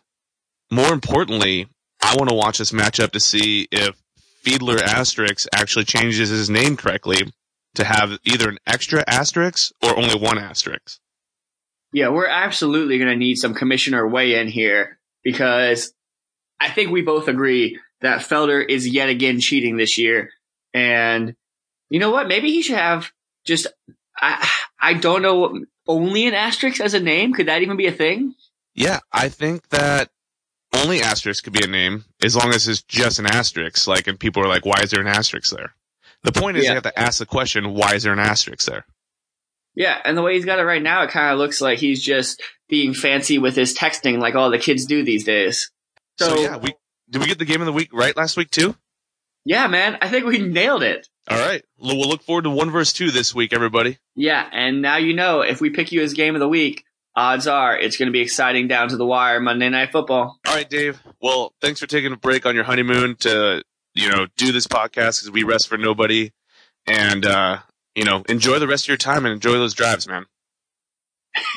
more 0.70 0.92
importantly, 0.92 1.68
I 2.02 2.16
want 2.18 2.30
to 2.30 2.36
watch 2.36 2.58
this 2.58 2.74
matchup 2.74 3.12
to 3.12 3.22
see 3.22 3.70
if 3.72 3.96
Felder 4.44 4.80
Asterix 4.80 5.48
actually 5.56 5.86
changes 5.86 6.30
his 6.30 6.50
name 6.50 6.76
correctly 6.76 7.32
to 7.76 7.84
have 7.84 8.20
either 8.24 8.50
an 8.50 8.60
extra 8.68 9.04
asterisk 9.08 9.74
or 9.82 9.98
only 9.98 10.20
one 10.20 10.38
asterisk. 10.38 11.00
Yeah, 11.92 12.10
we're 12.10 12.28
absolutely 12.28 12.98
going 12.98 13.10
to 13.10 13.16
need 13.16 13.36
some 13.36 13.54
commissioner 13.54 14.08
weigh 14.08 14.40
in 14.40 14.48
here 14.48 15.00
because 15.24 15.94
I 16.60 16.70
think 16.70 16.92
we 16.92 17.02
both 17.02 17.28
agree 17.28 17.80
that 18.02 18.22
Felder 18.22 18.64
is 18.68 18.88
yet 18.88 19.10
again 19.10 19.40
cheating 19.40 19.78
this 19.78 19.98
year. 19.98 20.30
And 20.74 21.36
you 21.90 22.00
know 22.00 22.12
what? 22.12 22.28
Maybe 22.28 22.52
he 22.52 22.62
should 22.62 22.78
have 22.78 23.12
just, 23.46 23.68
I, 24.18 24.48
I 24.80 24.94
don't 24.94 25.22
know, 25.22 25.66
only 25.88 26.28
an 26.28 26.34
asterisk 26.34 26.82
as 26.82 26.94
a 26.94 27.00
name. 27.00 27.34
Could 27.34 27.48
that 27.48 27.62
even 27.62 27.78
be 27.78 27.88
a 27.88 27.92
thing? 27.92 28.34
Yeah, 28.74 29.00
I 29.12 29.30
think 29.30 29.70
that 29.70 30.10
only 30.76 31.02
asterisk 31.02 31.44
could 31.44 31.54
be 31.54 31.64
a 31.64 31.68
name 31.68 32.06
as 32.24 32.36
long 32.36 32.50
as 32.54 32.68
it's 32.68 32.82
just 32.82 33.20
an 33.20 33.28
asterisk. 33.28 33.88
Like, 33.88 34.08
and 34.08 34.20
people 34.20 34.44
are 34.44 34.48
like, 34.48 34.66
why 34.66 34.82
is 34.82 34.92
there 34.92 35.02
an 35.02 35.08
asterisk 35.08 35.56
there? 35.56 35.76
The 36.24 36.32
point 36.32 36.58
is, 36.58 36.64
Yeah. 36.64 36.72
you 36.72 36.76
have 36.76 36.84
to 36.84 37.00
ask 37.00 37.20
the 37.20 37.26
question, 37.26 37.74
why 37.74 37.96
is 37.96 38.04
there 38.04 38.14
an 38.14 38.20
asterisk 38.20 38.66
there? 38.68 38.86
Yeah, 39.76 39.98
and 40.06 40.16
the 40.18 40.22
way 40.22 40.36
he's 40.36 40.46
got 40.46 40.60
it 40.60 40.64
right 40.64 40.82
now, 40.82 41.04
it 41.04 41.10
kind 41.10 41.34
of 41.34 41.40
looks 41.40 41.60
like 41.60 41.80
he's 41.80 42.02
just 42.02 42.42
being 42.70 42.94
fancy 42.94 43.40
with 43.40 43.56
his 43.56 43.76
texting 43.76 44.20
like 44.20 44.36
all 44.36 44.50
the 44.52 44.60
kids 44.60 44.86
do 44.86 45.04
these 45.04 45.24
days. 45.24 45.72
So, 46.20 46.28
So, 46.30 46.42
yeah, 46.42 46.58
we 46.58 46.74
did 47.10 47.22
we 47.22 47.28
get 47.28 47.40
the 47.40 47.46
game 47.46 47.62
of 47.62 47.66
the 47.66 47.74
week 47.74 47.90
right 47.92 48.16
last 48.16 48.38
week 48.38 48.52
too? 48.52 48.76
yeah, 49.46 49.68
man, 49.68 49.98
I 50.02 50.10
think 50.10 50.26
we 50.26 50.38
nailed 50.40 50.84
it. 50.84 51.08
All 51.30 51.38
right, 51.40 51.64
we'll 51.78 51.98
look 52.08 52.22
forward 52.24 52.44
to 52.44 52.50
one 52.50 52.70
verse 52.70 52.94
two 52.94 53.10
this 53.12 53.34
week, 53.34 53.52
everybody. 53.54 53.98
Yeah, 54.16 54.48
and 54.52 54.82
now 54.82 54.98
you 54.98 55.14
know 55.16 55.42
if 55.42 55.60
we 55.60 55.70
pick 55.72 55.92
you 55.92 56.02
as 56.04 56.14
game 56.14 56.36
of 56.36 56.40
the 56.40 56.48
week, 56.48 56.84
odds 57.16 57.48
are 57.48 57.78
it's 57.78 57.98
going 57.98 58.08
to 58.08 58.12
be 58.14 58.22
exciting 58.22 58.68
down 58.68 58.90
to 58.90 58.98
the 58.98 59.06
wire 59.06 59.40
Monday 59.40 59.70
Night 59.70 59.92
Football. 59.92 60.38
All 60.48 60.54
right, 60.54 60.70
Dave. 60.70 61.00
Well, 61.22 61.54
thanks 61.62 61.80
for 61.80 61.88
taking 61.88 62.12
a 62.14 62.18
break 62.18 62.46
on 62.46 62.54
your 62.56 62.64
honeymoon 62.64 63.16
to 63.22 63.64
you 63.94 64.10
know 64.10 64.28
do 64.38 64.52
this 64.52 64.68
podcast 64.68 65.22
because 65.22 65.32
we 65.32 65.44
rest 65.44 65.68
for 65.68 65.78
nobody, 65.78 66.32
and 66.88 67.26
uh, 67.26 67.60
you 67.96 68.06
know 68.06 68.24
enjoy 68.30 68.60
the 68.60 68.68
rest 68.68 68.86
of 68.86 68.90
your 68.90 68.98
time 68.98 69.26
and 69.26 69.34
enjoy 69.34 69.54
those 69.54 69.74
drives, 69.74 70.08
man. 70.08 70.26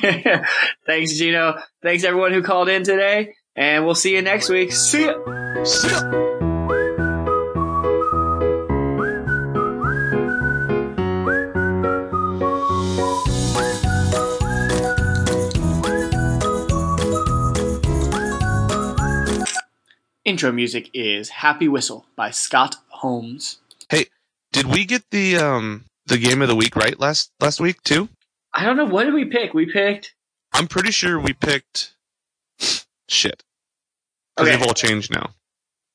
Thanks, 0.86 1.18
Gino. 1.18 1.58
Thanks 1.82 2.04
everyone 2.04 2.32
who 2.32 2.42
called 2.42 2.68
in 2.68 2.82
today, 2.82 3.34
and 3.54 3.84
we'll 3.84 3.94
see 3.94 4.14
you 4.14 4.22
next 4.22 4.48
week. 4.48 4.72
See 4.72 5.04
ya. 5.04 5.64
See 5.64 5.88
ya. 5.88 6.35
Intro 20.26 20.50
music 20.50 20.90
is 20.92 21.28
Happy 21.28 21.68
Whistle 21.68 22.04
by 22.16 22.32
Scott 22.32 22.74
Holmes. 22.88 23.58
Hey, 23.88 24.06
did 24.52 24.66
we 24.66 24.84
get 24.84 25.04
the 25.12 25.36
um 25.36 25.84
the 26.06 26.18
game 26.18 26.42
of 26.42 26.48
the 26.48 26.56
week 26.56 26.74
right 26.74 26.98
last 26.98 27.30
last 27.40 27.60
week 27.60 27.80
too? 27.84 28.08
I 28.52 28.64
don't 28.64 28.76
know 28.76 28.86
what 28.86 29.04
did 29.04 29.14
we 29.14 29.24
pick. 29.26 29.54
We 29.54 29.70
picked 29.72 30.14
I'm 30.52 30.66
pretty 30.66 30.90
sure 30.90 31.20
we 31.20 31.32
picked 31.32 31.94
shit. 33.08 33.44
Because 34.34 34.48
Okay. 34.48 34.56
they've 34.58 34.66
all 34.66 34.74
changed 34.74 35.12
now. 35.12 35.30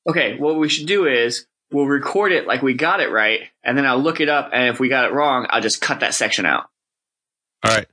Okay, 0.08 0.38
what 0.38 0.56
we 0.56 0.70
should 0.70 0.88
do 0.88 1.06
is 1.08 1.46
we'll 1.70 1.86
record 1.88 2.32
it 2.32 2.48
like 2.48 2.62
we 2.62 2.74
got 2.74 3.02
it 3.02 3.12
right, 3.12 3.42
and 3.64 3.78
then 3.78 3.86
I'll 3.86 4.00
look 4.02 4.22
it 4.22 4.30
up, 4.30 4.52
and 4.54 4.70
if 4.74 4.80
we 4.80 4.88
got 4.88 5.06
it 5.06 5.14
wrong, 5.14 5.46
I'll 5.50 5.62
just 5.62 5.82
cut 5.82 6.00
that 6.00 6.14
section 6.14 6.46
out. 6.46 6.70
All 7.64 7.76
right. 7.76 7.86